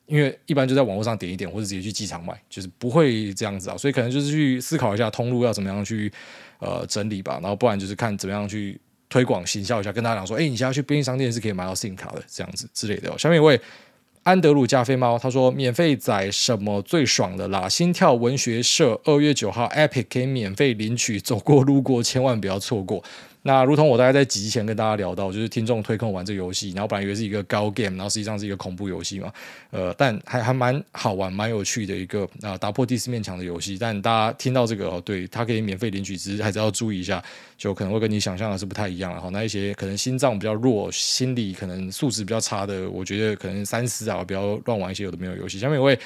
[0.06, 3.76] 因为一般就在网络上点一点，或者直接去机场买，就是不会这样子啊。
[3.76, 6.12] 所以可能就是去思考一下通路要怎么样去
[6.60, 8.80] 呃整理吧，然后不然就是看怎么样去。
[9.10, 13.12] 推广行销一下，跟大家讲说，哎，你现在去便利商店是可以买到 SIM 卡的，这样子之类的。
[13.18, 13.60] 下面一位
[14.22, 17.68] 安德鲁加菲猫，他说免费载什么最爽的啦？
[17.68, 23.02] 心跳文学社二月九号 Epic 可以免费领取，走过路过千万不要错过。
[23.42, 29.32] 那如同我大概在几集前跟大家聊到，就是听众推坑玩这游戏，然后本来以为是一个高 game，然后实际上是一个恐怖游戏嘛，
[29.70, 33.78] 呃，但还还蛮好玩、蛮有趣的一个啊、呃、打破第四面墙的游戏。
[33.80, 37.22] 但大家听到这个哦，对，它可以免费领取，只是还是要注意一下，
[37.56, 39.30] 就可能会跟你想象的是不太一样了哈。
[39.30, 45.58] 那一些可能心脏比较弱、心理可能素质比较差的，我觉得可能三思啊，不要乱玩一些有的没有游戏。
[45.58, 45.98] 下面有位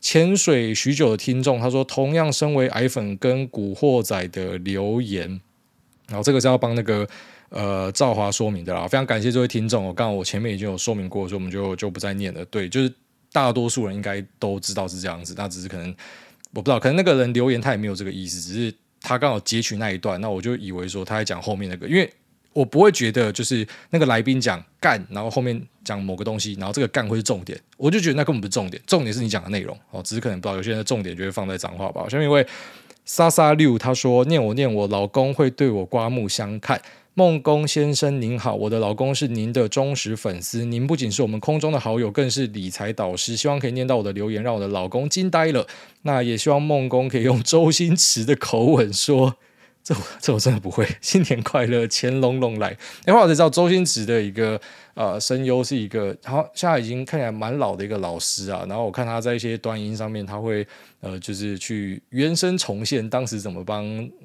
[0.00, 5.40] 潜水许久的听众，他说同样身为矮粉跟古惑仔的留言。
[6.10, 7.08] 然后这个是要帮那个
[7.50, 9.84] 呃赵华说明的啦，非常感谢这位听众。
[9.86, 12.44] 我刚刚我前面已经有说明过，所以我们就就不再念了。
[12.46, 12.92] 对，就是
[13.32, 15.88] 大多数人应该都知道是这样子，那只是可能
[16.52, 22.12] 我不知道，可能那个人留言他也没有这个意思，只是他刚好截取那一段，那我就以为说他在讲后面那个，因为
[22.52, 32.08] 我不会觉得就是那个来宾讲干，然后后面讲某个东西，然后这个干会是重点，我就觉得那根本不是重点，重点是你讲的内容哦，只是可能不知道有些人的重点就会放在脏话吧。
[32.08, 32.44] 下面一位。
[33.12, 36.80] 莎莎六他说：“念我念我，老公会对我刮目相看。
[37.14, 43.36] 孟工先生您好，我的老公是您的忠实粉丝，您不仅是我们空中的好友，更是理财导师。
[43.36, 45.66] 希望可以念到我的留言，让我的老公惊呆了。
[46.02, 49.34] 那也希望孟工可以用周星驰的口吻说。”
[49.82, 50.86] 这我这我真的不会。
[51.00, 52.76] 新年快乐，钱隆隆来。
[53.06, 54.60] 哎，我才知道周星驰的一个
[54.94, 58.64] 呃声优是一个，然后现在已经看起来蛮老的一个老师啊。
[58.68, 60.66] 然后我看他在一些端音上面，他会
[61.00, 63.84] 呃就是去原声重现当时怎么帮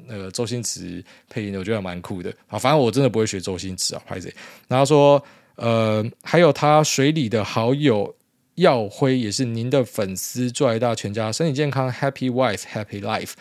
[0.09, 2.29] 呃周星驰配音的，我觉得蛮酷的。
[2.47, 4.31] 啊，反正我真的不会学周星驰啊，拍谁？
[4.67, 5.23] 然后说
[5.55, 8.13] 呃还有他水里的好友
[8.55, 13.31] 耀辉也是您的粉丝，祝爱大全家身体健康，Happy Wife Happy Life。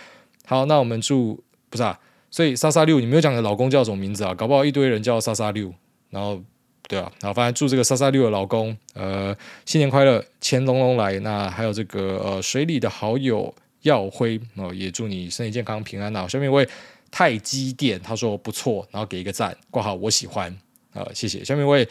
[0.47, 1.44] 好，那我们祝。
[1.75, 1.99] 不是啊，
[2.31, 4.33] 所以莎莎六，你没有讲你老公叫什么名字啊？
[4.33, 5.75] 搞不好一堆人叫莎莎六，
[6.09, 6.41] 然后
[6.87, 11.18] 对啊，然后反正祝这个莎莎六的老公，呃，新年快乐，钱隆隆来。
[11.18, 13.53] 那还有这个呃，水里的好友
[13.83, 16.29] 耀辉哦，也祝你身体健康平安啊。
[16.29, 16.64] 下面一位
[17.11, 20.57] 太积电，他说不错，然后给一个赞，挂号我喜欢
[20.93, 21.45] 啊，谢谢。
[21.45, 21.89] 下面一位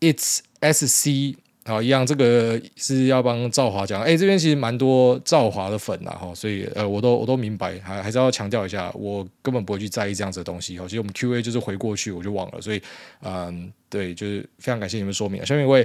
[0.00, 1.36] It's SC。
[1.66, 4.00] 好，一样，这个是要帮赵华讲。
[4.00, 10.78] 哎，这边其实蛮多赵华的粉呐，哈，所以呃，我都我都明白，还还是要强调一下，我根本不会去在意这样子的东西。
[10.78, 12.80] 哈，其实我们 Q&A 就是回过去我就忘了，所以
[13.20, 15.44] 嗯，对，就是非常感谢你们说明。
[15.44, 15.84] 下面一位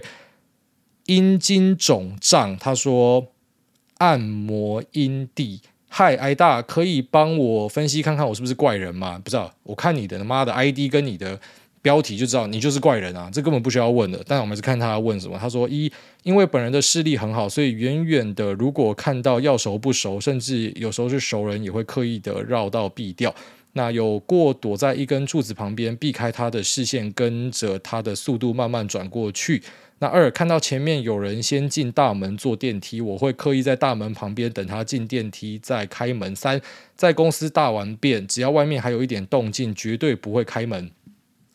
[1.08, 3.26] 阴茎肿胀，他说
[3.98, 5.62] 按摩阴蒂。
[5.90, 9.20] 嗨，挨大，可以帮我分析看看我是不是怪人吗？
[9.24, 11.40] 不知道，我看你的他妈的 ID 跟你的。
[11.82, 14.24] 标题就知道你就是怪人啊，这根本不需要问的。
[14.28, 15.38] 但我们是看他问什么。
[15.38, 15.92] 他说：一，
[16.24, 23.34] 因为本人的视力很好，所以远远的如果看到要熟不熟，甚至有时候是熟人，也会刻意的绕道避掉。
[23.74, 29.64] 那有过躲在一根柱子旁边，避开他的视线，跟着他的速度慢慢转过去。
[30.00, 36.36] 那二，看到前面有人先进大门坐电梯，我会刻意在大门旁边等他进电梯再开门。
[36.36, 36.60] 三，
[36.96, 40.92] 在公司大完便，只要外面还有一点动静，绝对不会开门。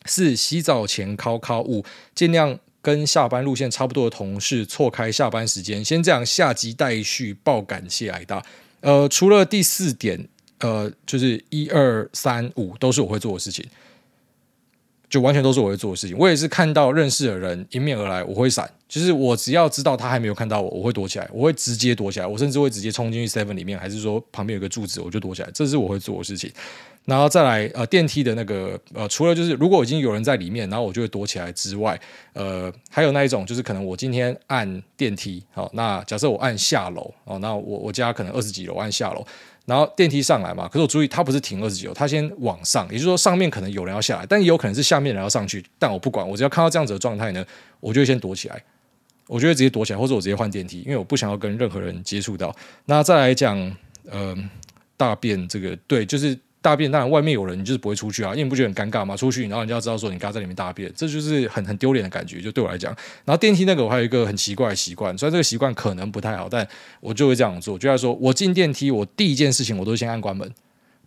[0.07, 1.61] 四，洗澡前敲敲。
[1.61, 1.83] 五，
[2.15, 5.83] 尽量跟下班路线差不多的同事错开下班时间。
[5.83, 8.43] 先这样，下集待续，爆感谢挨大。
[8.81, 10.27] 呃，除了第四点，
[10.59, 13.65] 呃，就是一二三五都是我会做的事情。
[15.09, 16.17] 就完全都是我会做的事情。
[16.17, 18.69] 我也是看到认识的人迎面而来，我会闪。
[18.89, 22.27] 就是我只要知道他还没有看到我，我会躲起来，我会直接躲起来。
[22.27, 25.49] 我甚至会直接冲进去 Seven 里面，还是说旁边有个柱子，我就躲起来。
[25.53, 26.51] 这是我会做的事情。
[27.07, 31.97] 然后再来呃电梯的那个呃，除了就是如果已经有人在里面，然后我就会躲起来之外，
[32.33, 39.25] 呃，还有那一种就是可能我今天按电梯，好，那假设我按下楼哦，那我我家可能二十几楼按下楼。
[39.65, 47.45] 然后电梯上来嘛，可是我注意，它不是停二十几楼，它先往上，也就是说上面可能有人要下来，但也有可能是下面人要上去，但我不管，我只要看到这样子的状态呢，
[47.79, 48.61] 我就会先躲起来，
[49.27, 52.53] 我就会直接躲起来，或者我直接换电梯，因为我不想要跟任何人接触到。
[52.85, 53.57] 那再来讲，
[54.09, 54.35] 呃，
[54.97, 56.37] 大便这个，对，就是。
[56.61, 59.15] 大便当然外面有人，你就是不会出去啊，因为你不觉得很尴尬吗？
[59.15, 62.41] 出去，然后人家要知道说你刚在里面大便，这就是很很丢脸的感觉。
[62.41, 62.93] 就对我来讲，
[63.23, 66.67] 然后电梯那个我还有一个很奇怪的习惯，虽然这个习惯可能不太好，但
[66.99, 67.77] 我就会这样做。
[67.79, 70.51] 就是说我进电梯，我第一件事情我都先按关门。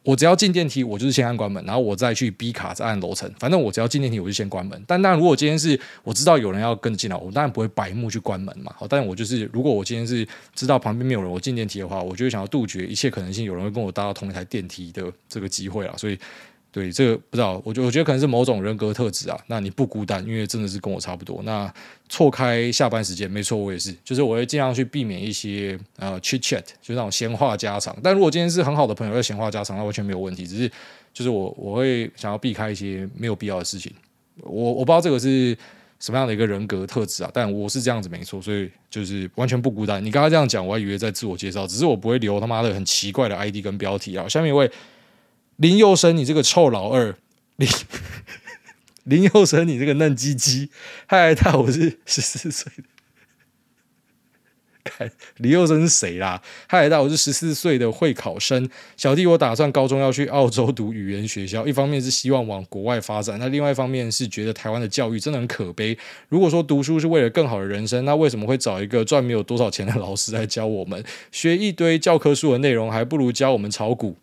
[0.02, 3.30] 我只要进电梯，我就是先按关门，然后我再去 B 卡再按楼层。
[3.38, 4.82] 反正我只要进电梯，我就先关门。
[4.86, 8.72] 但当然，如果今天是我知道有人要跟着进来，我当然不会白目去关门嘛。
[8.78, 15.94] 好，但我就是如果我今天是知道旁边没有人，我进电梯的话，我就想要杜绝一切可能性，有人会跟我搭到同一台电梯的这个机会啊。
[15.96, 16.18] 所以。
[16.72, 19.36] 对，这个不知道，我觉我觉得可能是某种人格特质啊。
[19.48, 21.42] 那你不孤单，因为真的是跟我差不多。
[21.42, 21.72] 那
[22.08, 27.96] 错开下班时间，没错，我也是，就是我会尽量去避免一些呃 chit chat，就那种闲话家常。
[28.04, 30.46] 但如果今天是很好的朋友在闲话家常，那完全没有问题。
[30.46, 30.70] 只是
[31.12, 33.92] 就是我我会想要避开一些没有必要的事情。
[34.42, 35.58] 我我不知道这个是
[35.98, 40.04] 什么样的一个人格特质啊，但我是这样子没错，所以就是完全不孤单。
[40.04, 44.28] 你刚刚这样讲，我还以为在自我介绍，只是我不会留他妈的很奇怪的 ID 跟标题啊。
[44.28, 44.70] 下面一位。
[45.60, 47.14] 林佑生，你这个臭老二！
[47.56, 47.68] 林
[49.04, 50.70] 林佑生，你这个嫩鸡鸡！
[51.06, 52.84] 嗨，大我是十四岁的。
[55.36, 56.40] 林佑生是谁啦？
[56.66, 58.70] 嗨，大我是十四岁的会考生。
[58.96, 65.96] 小弟，我打算高中要去澳洲读语言学校，一方面是希望往国外发展，那另外一方面是觉得台湾的教育真的很可悲。
[66.30, 71.04] 如果说读书是为了更好的人生，那为什么会找一个赚没有多少钱的老师来教我们？
[71.30, 74.16] 学一堆教科书的内容，还不如教我们炒股。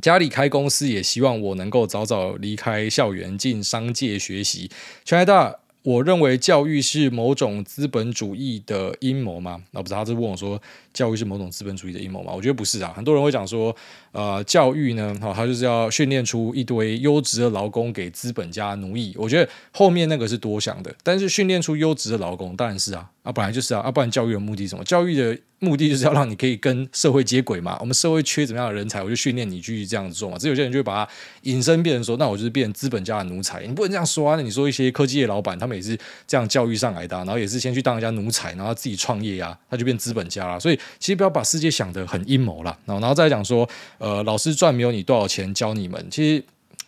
[0.00, 4.70] 家里开公司，也希望我能够早早离开校园，进商界学习。
[5.04, 9.60] 全台大，我认为教育是某种资本主义的阴谋吗？
[9.72, 10.62] 那不是，他是问我说，
[10.98, 12.32] 教育是某种资本主义的阴谋吗？
[12.34, 12.92] 我觉得不是啊。
[12.96, 13.74] 很多人会讲说，
[14.10, 19.14] 呃，教育呢，哈，他就是要训练出一堆优质的劳工给资本家奴役。
[19.16, 24.82] 我觉得后面那个是多想的，但是训练出优质的劳工，当然是啊，啊，本来就是啊，啊，不然教育的目的什么？
[24.82, 25.38] 教育的。
[25.60, 27.76] 目的就是要让你可以跟社会接轨嘛。
[27.80, 30.38] 我们社会缺怎么样的人才，我就训练你去这样子做嘛。
[30.38, 31.10] 只有些人就会把它
[31.42, 33.66] 引申变成说，那我就是变资本家的奴才。
[33.66, 34.36] 你不能这样说啊。
[34.36, 40.60] 那你说一些科技业老板，他们也是这样教育上来的，然后也是先去当人家奴才，然后自己创业呀，他就变资本家了。
[40.60, 42.78] 所以其实不要把世界想得很阴谋了。
[42.84, 43.68] 然后，然后再讲说，
[43.98, 46.06] 呃，老师赚没有你多少钱教你们。
[46.10, 46.44] 其实，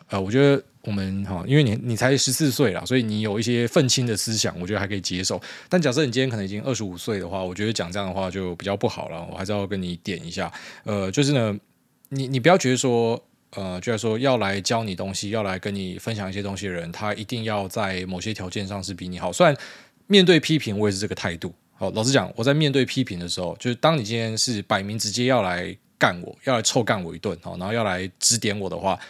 [0.08, 0.62] 呃，我觉得。
[0.82, 5.38] 我们哈，因为你你才十四岁啦，所以你有一些愤青的思想，我觉得还可以接受。
[5.68, 9.22] 但假设你今天可能已经二十五岁的话，我觉得讲这样的话就比较不好了。
[9.30, 10.50] 我还是要跟你点一下，
[10.84, 11.54] 呃，就是呢，
[12.08, 19.30] 你你不要觉得说，呃，就是说要来教你东西，要来跟你分享一些东西的人，他一定要在某些条件上是比你好。
[19.30, 19.54] 虽然
[20.06, 21.52] 面对批评，我也是这个态度。
[21.80, 29.00] 好，老实讲，我在面对批评的时候，就是当你今天是摆明直接要来干我，要来臭干我一顿，好，然后要来指点我的话。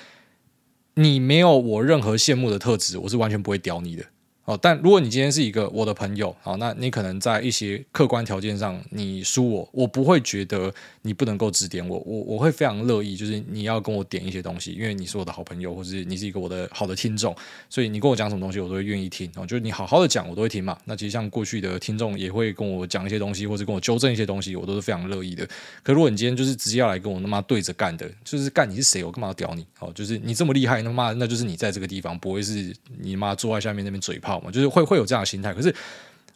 [0.94, 4.04] 你没有我任何羡慕的特质，我是完全不会屌你的。
[4.50, 17.32] 哦，但如果你今天是一个我的朋友，好，那你可能在一些客观条件上你输我，我不会觉得你不能够指点我，我我会非常乐意，就是你要跟我点一些东西，因为你是我的好朋友，或是你是一个我的好的听众，
[17.68, 19.30] 所以你跟我讲什么东西，我都会愿意听。
[19.36, 20.76] 哦，就是你好好的讲，我都会听嘛。
[20.84, 25.48] 那其实像过去的听众也会跟我讲一些东西，或者跟我纠正一些东西，我都是非常乐意的。
[25.84, 29.64] 可如果你今天就是直接要来跟我他妈对着干的，就是干你是谁，我干嘛要屌你？
[29.78, 34.39] 哦，就是你这么厉害，他妈那就是你在这个地方，不会是你妈坐在下面那边嘴炮。
[34.52, 35.74] 就是会会有这样的心态，可是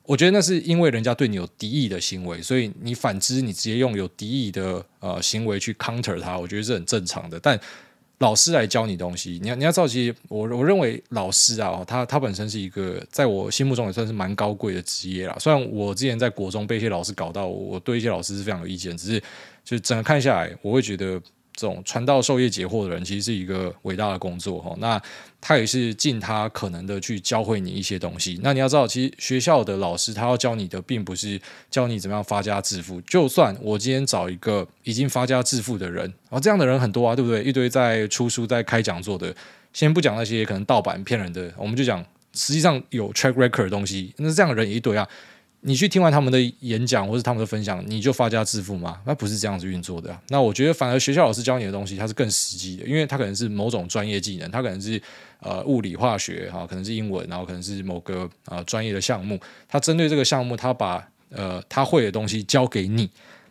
[0.03, 7.39] 我觉得那是因为人家对你有敌意的行为，所以你反之，你直接用有敌意的呃行为去 counter 他，我觉得是很正常的。
[7.39, 7.59] 但
[8.19, 15.37] 老师来教你东西，你要你要知道，其实我我认为老师啊，他他本身是一个在我心目中也算是蛮高贵的职业啦。
[15.41, 19.23] 虽然我之前在国中被一些老师搞到，我对一些老师是非常有意见，只是
[19.65, 21.21] 就整个看下来，我会觉得
[21.55, 24.75] 这种传道授业解惑的人，其实是一个伟大的工作哈。
[24.79, 25.01] 那
[25.41, 28.39] 他也是尽他可能的去教会你一些东西。
[28.43, 31.41] 那你要知道，其实学校的老师他要教你的，并不是
[31.71, 33.01] 教你怎么样发家致富。
[33.03, 37.43] 就算我今天找一个已经发家致富的人，啊，这样的人很多啊，对不对？
[37.45, 39.35] 一堆在出书、在开讲座的。
[39.73, 44.15] 先不讲那些可能盗版骗人的，我们就讲实际上有 track record 的东西。
[44.19, 45.07] 那这样的人也一堆啊。
[45.67, 49.01] 你去听完他们的演讲或是他们的分享，你就发家致富吗？
[49.07, 50.15] 那不是这样子运作的。
[50.29, 55.01] 那我觉得反而学校老师教你的东西，它是更实际的，因为它可能是某种专业技能，它可能是
[55.41, 59.41] 呃物理化学哈，可能是英文，然后可能是某个啊专业的项目。
[59.67, 63.09] 它针对这个项目，它把呃他会的东西教给你。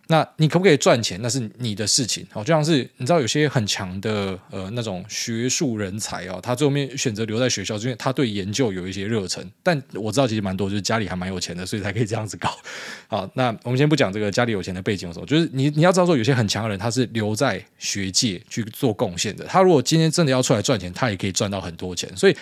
[0.08, 1.18] 那你可不可以赚钱？
[1.22, 2.28] 那是你的事情。
[2.30, 9.50] 好，就像是你知道有些很强的呃那种学术人才哦，他最后面选择留在学校，因为他对研究有一些热忱。
[9.64, 12.54] 但我知道其实蛮多，就是家里还蛮有钱的，所以才可以这样子搞。
[13.08, 19.46] 好，那我们先不讲这个家里有钱的背景的时候，就是你你要知道说，有些很强的人，他是留在学界去做贡献的。
[19.46, 22.10] 他如果今天真的要出来赚钱，他也可以赚到很多钱。
[22.18, 22.36] 所以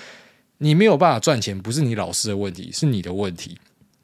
[0.58, 3.56] 你没有办法赚钱，不是你老师的问题，是你的问题。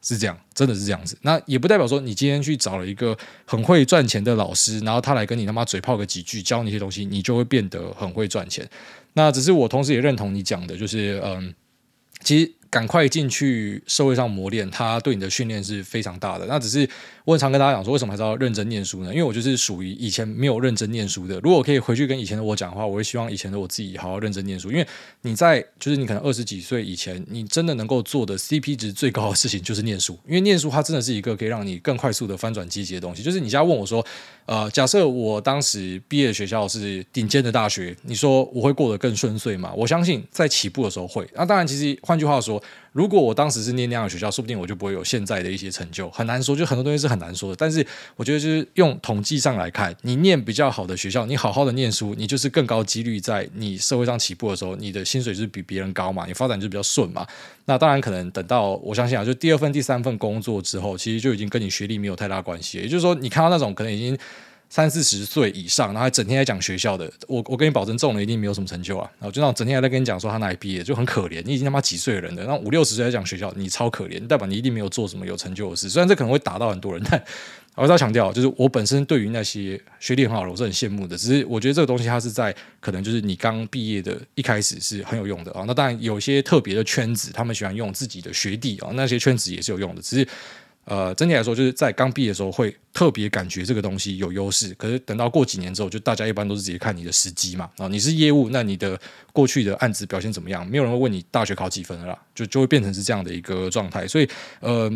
[0.08, 1.18] 是这样，真的是这样子。
[1.22, 8.68] 那也不代表说你今天去找了一个很会赚钱的老师，然后他来跟你他妈嘴炮个几句，教你一些东西，你就会变得很会赚钱。
[9.14, 11.54] 那只是我同时也认同你讲的，就是嗯，
[12.22, 12.54] 其实。
[12.70, 16.46] 赶快进去社会上磨练，他对你的训练是非常大的。
[16.48, 16.88] 那只是
[17.24, 19.10] 我很常跟大家讲说，为什么还是要认真念书呢？
[19.10, 21.40] 因为我就是属于以前没有认真念书的。
[21.40, 24.70] 如果可以回去跟以前的我讲的话，我会希望以前的我自己好好认真念书。
[24.70, 24.88] 因为
[25.22, 30.20] 你在就是你可能二十几岁以前，你真的能够做的 CP 值最高的事情就是念书。
[30.28, 33.24] 因为念书它真的是一个可以让你更快速的翻转积极的东西。
[33.24, 34.06] 就是你现在问我说，
[34.46, 39.74] 呃，假设我当时毕业学校是顶尖的大学，你说我会过得更顺遂吗？
[39.76, 41.26] 我相信在起步的时候会。
[41.34, 42.57] 那当然，其实换句话说。
[42.92, 46.10] 如果我当时是念那样的学校，说不定我就不会有现在的一些成就。
[46.10, 47.56] 很难说，就很多东西是很难说的。
[47.56, 47.86] 但是
[48.16, 57.26] 我觉得，就是用统计上来看，你念比较好的学校，你好好的念书，你就是更高几率在你社会上起步的时候，你的薪水就是比别人高嘛，你发展就比较顺嘛。
[57.66, 62.78] 那当然可能等到我相信啊，就第二份、第三份工作之后，其实就已经跟你学历没有太大关系。
[62.80, 64.18] 也就是说，你看到那种可能已经。
[64.70, 69.10] 三四十岁以上，然后还整天在讲学校的，我我跟你保证，这种人一定没有什么成就啊！
[69.18, 71.42] 然后就那种整天还在跟你讲说他哪里毕业，就很可怜。
[71.46, 75.90] 你已经他妈几岁的人了，然后五六十岁在讲学校，你超可怜，代表你一定没有做什么有成就的事。
[75.90, 77.24] 虽然这可能会打到很多人，但
[77.76, 81.18] 我还是要强调，就是我本身对于那些学历很好的，我是很羡慕的。
[81.18, 85.64] 只是我觉得这个东西它是在可能就是你刚毕业的一开始是很有用的啊。
[85.66, 90.28] 那当然有些特别的圈子，他们喜欢用自己的学弟啊，那些圈子也是有用的，只是。
[90.88, 97.70] 呃，整体来说，就是在刚毕业的时候会特别感觉这个东西有优势，可是等到过几年之后，就大家一般都是直接看你的时机嘛。
[97.78, 98.98] 啊，你是业务，那你的
[99.34, 100.66] 过去的案子表现怎么样？
[100.66, 104.08] 没有人会问你大学考几分了啦，就就会变成是这样的一个状态。
[104.08, 104.28] 所以，
[104.62, 104.90] 呃。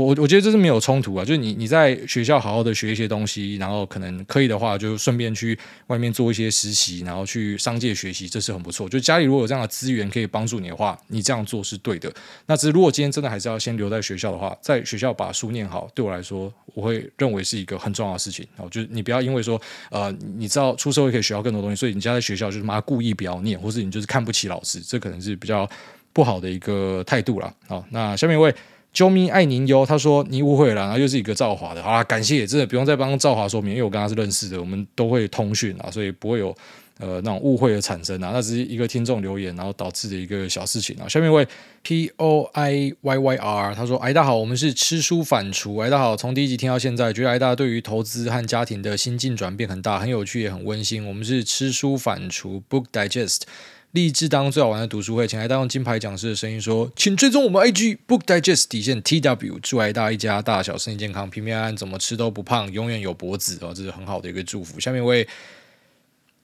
[0.00, 8.88] 我我觉得这是没有冲突啊，就是你你在学校好好的学一些东西，然后可能可以的话，就顺便去外面做一些实习，然后去商界学习，这是很不错。
[8.88, 12.12] 就家里如果有这样的资源可以帮助你的话，你这样做是对的。
[12.46, 18.46] 那只是如果今天真的还是要先留在学校的话，在学校把书念好，对我来说，我会认为是一个很重要的事情。
[18.56, 25.68] 然后就是你不要因为说，呃，你知道出社会可以学到更多东西，所以你家在学校就是妈故意不要念，或是你就是看不起老师，这可能是比较
[26.12, 27.52] 不好的一个态度了。
[27.68, 28.54] 好，那下面一位。
[28.94, 36.48] 啾咪爱您哟，他说你误会了，然后又是一个赵华的，好啦，感谢，真的不用再帮赵华说明，因为我跟他是认识的，我们都会通讯啊，所以不会有
[36.98, 41.08] 呃那种误会的产生啊，那只是一个听众留言然后导致的一个小事情啊。
[41.08, 41.46] 下面一位
[41.82, 51.06] P O I Y Y R，他说哎大家好，我们是吃书反刍，哎大家好，从第一集听到现在，觉得哎大对于投资和家庭的心境转变很大，很有趣也很温馨。
[51.06, 53.42] 我们是吃书反刍 Book Digest。
[53.92, 65.26] 立志当最好玩的读书会，请来大用金牌讲师的声音说：“请追踪我们 IG Book Digest 底线 TW，祝爱大一家大小身体健康，平平安安，怎么吃都不胖，永远有脖子哦，这是很好的一个祝福。”下面一位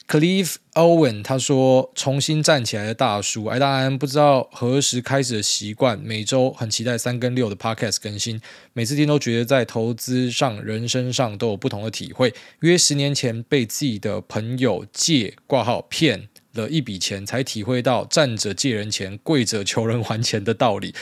[0.09, 8.41] Clive Owen 他说：“重新站起来的大叔，爱大安不知道何时开始的习惯，每周很期待三跟六的 Podcast 更新，
[8.73, 12.35] 每次听都觉得在投资上、人生上都有不同的体会。
[12.61, 20.93] 约十年前被自己的朋友借挂号骗。”了一笔钱，才体会到站着借人钱，跪着求人还钱的道理。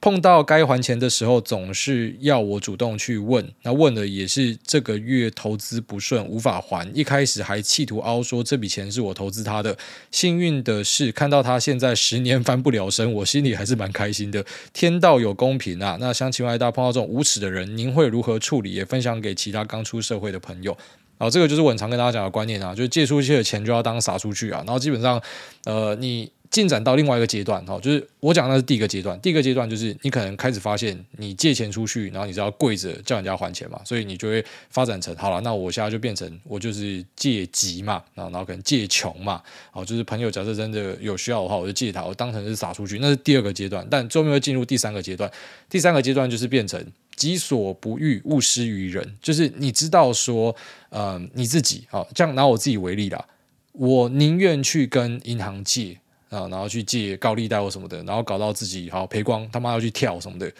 [0.00, 3.44] 碰到该还钱的时候，总是要我主动去问。
[3.62, 6.88] 那问的也是这个月投资不顺，无法还。
[6.94, 9.76] 一开始还企图凹说这笔钱是我投资他的。
[10.12, 14.46] 幸运的是，看到他现在十年翻不了身，我心里还是蛮开心的。
[14.72, 15.98] 天道有公平啊！
[15.98, 18.72] 那像请问大家，碰到这种无耻的人，您会如何处理？
[18.74, 20.78] 也分享给其他刚出社会的朋友。
[21.18, 24.62] 然后这个就是我很常跟大家讲的观念啊，就是借出去的钱就要当撒出去啊。
[24.64, 25.20] 然后基本上，
[25.64, 29.20] 呃，你进展到另外一个阶段，哈，就是我讲的是第一个阶段。
[29.20, 43.86] 第一个阶段就是你可能开始发现，你借钱出去，然后你是要跪着叫人家还钱嘛，所以你就会发展成，好了，那我现在就变成我就是借急嘛，然后然后可能借穷嘛，好，就是朋友假设真的有需要的话，我就借他，我当成是撒出去，那是第二个阶段。
[43.90, 45.30] 但最后面会进入第三个阶段，
[45.68, 46.82] 第三个阶段就是变成
[47.14, 50.56] 己所不欲，勿施于人，就是你知道说，
[50.88, 53.26] 呃，你自己，好，这样拿我自己为例啦，
[53.72, 55.98] 我宁愿去跟银行借。
[56.30, 60.52] 啊，然后去借高利贷或什么的，然后搞到自己好赔光，他妈要去跳什么的，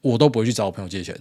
[0.00, 1.18] 我都不会去找我朋友借钱。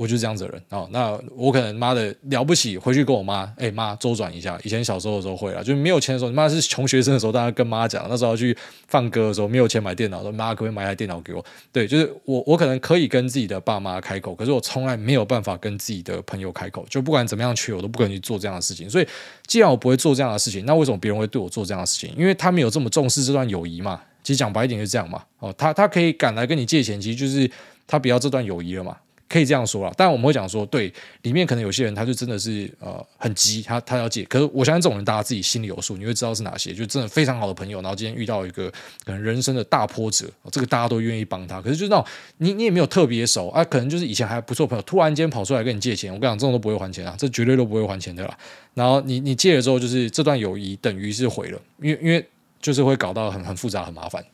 [0.00, 4.58] 我就是这样子的人啊，那我可能妈的了不起，回去跟我妈，哎、妈周转一下。
[4.64, 8.56] 以前小时候的时候会啦，就是没有钱的时候，妈是穷学生的时候，大家跟妈讲，那时候要去
[8.88, 11.44] 放歌的时候，没有钱买电脑，说妈可不可以买台电脑给我？
[11.70, 18.88] 对，就是我我可能可以跟自己的爸妈开口，可是我从来没有办法跟自己的朋友开口，就不管怎么样缺，我都不可能去做这样的事情。
[18.88, 19.06] 所以
[19.46, 22.10] 既然我不会做这样的事情，那为什么别人会对我做这样的事情？
[22.16, 24.00] 因为他们有这么重视这段友谊嘛。
[24.22, 25.22] 其实讲白一点是这样嘛。
[25.40, 27.50] 哦，他他可以赶来跟你借钱，其实就是
[27.86, 28.96] 他不要这段友谊了嘛。
[29.30, 34.24] 可以这样说啦，但我们会讲说，对，里面可能有些人他就真的是呃很急，他他要借。
[34.24, 38.68] 可是我相信这种人，大家自己心里有数，你会知道是哪些，就真的非常好的朋友，然后今天遇到一个
[39.04, 41.62] 可能人生的大波折，这个大家都愿意帮他。
[41.62, 42.04] 可是就是那种
[42.38, 48.36] 你你也没有特别熟啊，可能就是以前还不错朋友，突然间跑出来跟你借钱，我跟你讲，这种都不会还钱啊，这绝对都不会还钱的啦。
[48.74, 52.26] 然后你你借了之后，就是这段友谊等于是毁了，因为因为
[52.60, 54.24] 就是会搞到很很复杂很麻烦。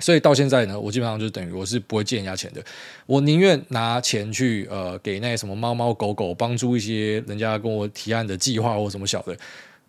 [0.00, 2.64] 所以到现在呢，我基本上就等于我是不会借人家钱的。
[3.06, 9.36] 我宁愿拿钱去呃给那什么猫猫狗狗帮助一些人家跟我提案的计划或什么小的，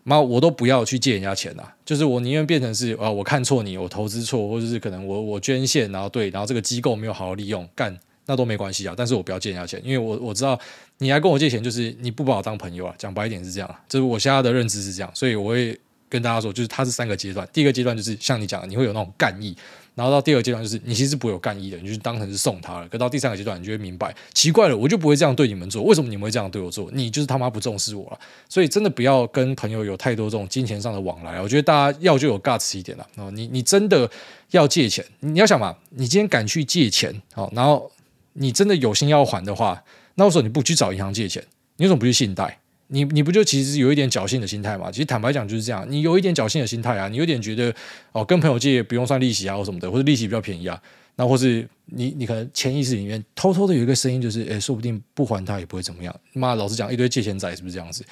[0.03, 1.63] 妈我都不要去借人家钱呐。
[1.85, 8.93] 就是我宁愿变成是啊、我看错你，我投资错，或者是可能我我捐献，然后对，然后这个机构没有好好利用，干那都没关系啊。
[8.97, 10.59] 但是我不要借人家钱，因为我我知道
[10.99, 12.95] 你来跟我借钱，就是你不把我当朋友啊。
[12.97, 15.77] 讲白一点是这样，就是我现在的认知是这样，所以我会
[16.11, 17.47] 跟大家说，就是它是三个阶段。
[17.53, 19.55] 第一个阶段就是像你讲的，你会有那种干意。
[19.93, 22.87] 然后到第二个阶段，就是你其实不会有干意的，你就当成是送他了。
[22.87, 26.89] 可到第三个阶段，你就会明白，奇怪了，我就不会这样对你们做，为什么你们会这样对我做？
[26.93, 28.19] 你就是他妈不重视我了。
[28.49, 31.41] 所以真的不要跟朋友有太多这种金钱上的往来。
[31.41, 33.07] 我觉得大家要就有 guts 一点了。
[33.17, 34.09] 哦，你你真的
[34.51, 37.91] 要借钱，你要想嘛，你今天敢去借钱，好，然后
[38.33, 39.83] 你真的有心要还的话，
[40.15, 41.43] 那我说你不去找银行借钱，
[41.75, 42.60] 你为什么不去信贷？
[42.93, 44.91] 你你不就其实有一点侥幸的心态嘛？
[44.91, 47.73] 其实坦白讲就是这样，你有一点侥幸的心态啊，你有点觉得
[48.11, 50.77] 哦，跟朋友借不用算利息啊或什么的，或者利息比较便宜啊，
[51.15, 56.13] 那或是你你可能潜意识里面偷偷的有一个声音，就是诶，说不定不还他也不会怎么样。
[56.33, 58.03] 妈，老实讲，一堆借钱仔是不是这样子？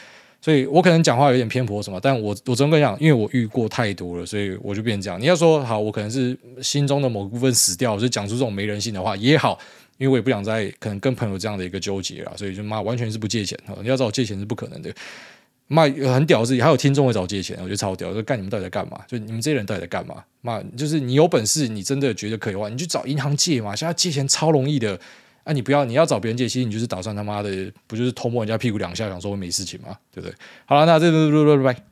[0.41, 5.19] 所以我可能讲话有点偏颇什么，但我我真跟你讲，因为我遇过太多了，所以我就变这样。
[5.19, 9.59] 你要说好，我可能是心中的某部分死掉，就讲出这种没人性的话也好。
[9.99, 13.55] 因为我也不想再可能跟朋友这样的一个纠结了，所以就妈完全是不借钱。
[13.83, 14.91] 你要找我借钱是不可能的。
[15.67, 18.11] 妈很屌自己，还有听众会找我借钱，我觉得超屌。
[18.11, 18.99] 说干你们到底在干嘛？
[19.07, 20.23] 就你们这些人到底在干嘛？
[20.41, 23.75] 妈就是你有本事，你真的觉得可以的话，你去找银行借嘛。
[23.75, 24.99] 现在借钱超容易的。
[25.43, 30.35] 啊，你不要，你要找别人借，其实你就是打算他妈的不就是偷摸人家屁股两下，想说我没事情嘛，对不对？
[30.65, 31.88] 好了，那这拜拜拜拜。